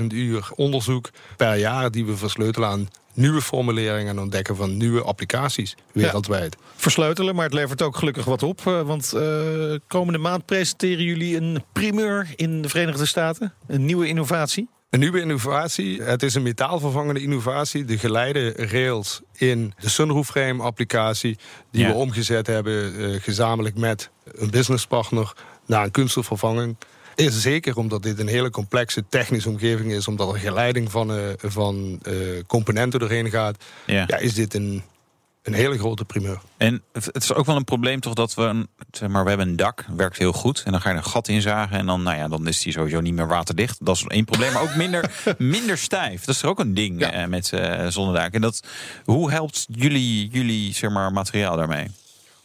[0.00, 5.02] 12.000 uur onderzoek per jaar die we versleutelen aan nieuwe formuleringen en ontdekken van nieuwe
[5.02, 6.56] applicaties wereldwijd.
[6.60, 8.60] Ja, versleutelen, maar het levert ook gelukkig wat op.
[8.66, 13.52] Uh, want uh, komende maand presenteren jullie een primeur in de Verenigde Staten.
[13.66, 14.68] Een nieuwe innovatie.
[14.90, 16.02] Een nieuwe innovatie.
[16.02, 17.84] Het is een metaalvervangende innovatie.
[17.84, 21.38] De geleide rails in de sunroof frame applicatie.
[21.70, 21.88] Die ja.
[21.88, 25.32] we omgezet hebben uh, gezamenlijk met een businesspartner
[25.68, 26.76] naar een kunststofvervanging.
[27.14, 31.24] Is zeker omdat dit een hele complexe technische omgeving is, omdat er geleiding van, uh,
[31.36, 32.14] van uh,
[32.46, 34.04] componenten doorheen gaat, ja.
[34.06, 34.16] ja.
[34.16, 34.82] is dit een,
[35.42, 36.40] een hele grote primeur.
[36.56, 39.48] En het, is ook wel een probleem toch dat we, een, zeg maar, we hebben
[39.48, 40.62] een dak, werkt heel goed.
[40.64, 43.00] En dan ga je een gat inzagen en dan, nou ja, dan is die sowieso
[43.00, 43.76] niet meer waterdicht.
[43.80, 46.24] Dat is één probleem, maar ook minder, minder stijf.
[46.24, 47.22] Dat is er ook een ding ja.
[47.22, 48.32] uh, met uh, zonnedaken.
[48.32, 48.62] En dat,
[49.04, 51.86] hoe helpt jullie, jullie zeg maar, materiaal daarmee?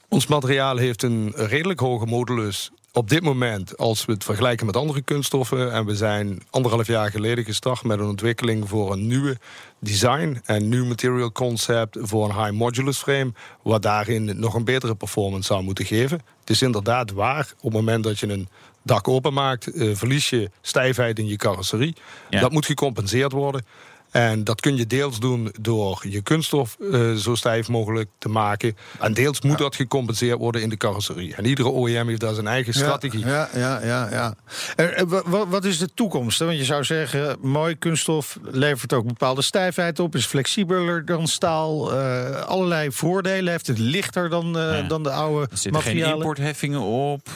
[0.08, 4.78] Ons materiaal heeft een redelijk hoge modulus op dit moment, als we het vergelijken met
[4.78, 5.72] andere kunststoffen...
[5.72, 8.70] en we zijn anderhalf jaar geleden gestart met een ontwikkeling...
[8.70, 9.38] voor een nieuwe
[9.80, 13.34] design en nieuw material concept voor een high modulus frame...
[13.62, 16.22] wat daarin nog een betere performance zou moeten geven.
[16.40, 18.48] Het is inderdaad waar, op het moment dat je een
[18.82, 19.76] dak openmaakt...
[19.76, 21.96] Uh, verlies je stijfheid in je carrosserie.
[22.30, 22.40] Ja.
[22.40, 23.66] Dat moet gecompenseerd worden.
[24.14, 28.78] En dat kun je deels doen door je kunststof uh, zo stijf mogelijk te maken.
[29.00, 31.36] En deels moet dat gecompenseerd worden in de carrosserie.
[31.36, 33.26] En iedere OEM heeft daar zijn eigen strategie.
[33.26, 34.10] Ja, ja, ja.
[34.12, 34.34] ja.
[34.76, 35.08] En,
[35.50, 36.40] wat is de toekomst?
[36.40, 41.94] Want je zou zeggen, mooi kunststof levert ook bepaalde stijfheid op, is flexibeler dan staal.
[41.94, 44.88] Uh, allerlei voordelen, heeft het lichter dan, uh, ja.
[44.88, 47.28] dan de oude er zitten geen importheffingen op.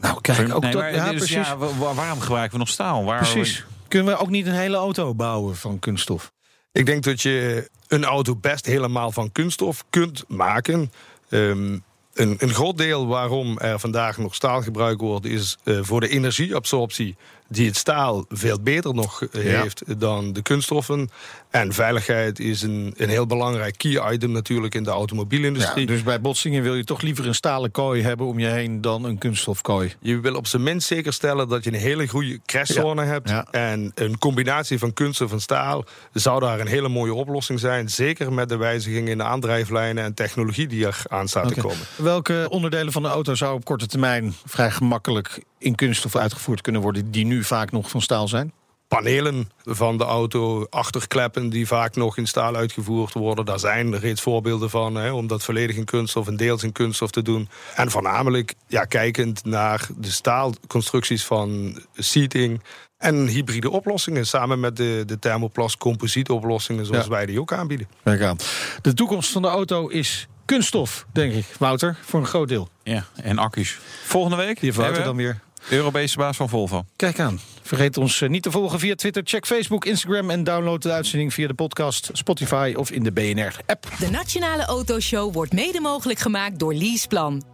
[0.00, 1.48] Nou, kijk, ook nee, dat, maar, ja, dus, precies.
[1.48, 1.56] ja,
[1.94, 3.04] waarom gebruiken we nog staal?
[3.04, 3.64] Waar precies.
[3.94, 6.32] Kunnen we ook niet een hele auto bouwen van kunststof?
[6.72, 10.92] Ik denk dat je een auto best helemaal van kunststof kunt maken.
[11.28, 11.84] Um,
[12.14, 16.08] een, een, groot deel waarom er vandaag nog staal gebruikt wordt, is uh, voor de
[16.08, 17.16] energieabsorptie
[17.48, 19.94] die het staal veel beter nog heeft ja.
[19.94, 21.10] dan de kunststoffen.
[21.50, 25.86] En veiligheid is een, een heel belangrijk key item natuurlijk in de automobielindustrie.
[25.86, 28.80] Ja, dus bij botsingen wil je toch liever een stalen kooi hebben om je heen
[28.80, 29.94] dan een kunststofkooi?
[30.00, 33.08] Je wil op zijn minst zeker stellen dat je een hele goede crashzone ja.
[33.08, 33.50] hebt.
[33.50, 37.88] En een combinatie van kunststof en staal zou daar een hele mooie oplossing zijn.
[37.88, 41.54] Zeker met de wijzigingen in de aandrijflijnen en technologie die er aan staat okay.
[41.54, 41.86] te komen.
[41.96, 46.82] Welke onderdelen van de auto zou op korte termijn vrij gemakkelijk in kunststof uitgevoerd kunnen
[46.82, 48.52] worden die nu vaak nog van staal zijn?
[48.88, 53.44] Panelen van de auto, achterkleppen die vaak nog in staal uitgevoerd worden.
[53.44, 57.10] Daar zijn reeds voorbeelden van, hè, om dat volledig in kunststof en deels in kunststof
[57.10, 57.48] te doen.
[57.74, 62.62] En voornamelijk ja, kijkend naar de staalconstructies van seating
[62.98, 67.10] en hybride oplossingen, samen met de, de thermoplast composietoplossingen zoals ja.
[67.10, 67.88] wij die ook aanbieden.
[68.02, 68.36] Kijk aan.
[68.82, 72.68] De toekomst van de auto is kunststof, denk ik, Wouter, voor een groot deel.
[72.82, 73.78] Ja, en accu's.
[74.04, 74.60] Volgende week.
[74.60, 75.40] Die Wouter dan weer.
[75.70, 76.84] Europese baas van Volvo.
[76.96, 77.40] Kijk aan.
[77.62, 79.22] Vergeet ons niet te volgen via Twitter.
[79.24, 83.88] Check Facebook, Instagram en download de uitzending via de podcast, Spotify of in de BNR-app.
[83.98, 87.53] De Nationale Autoshow wordt mede mogelijk gemaakt door Leaseplan.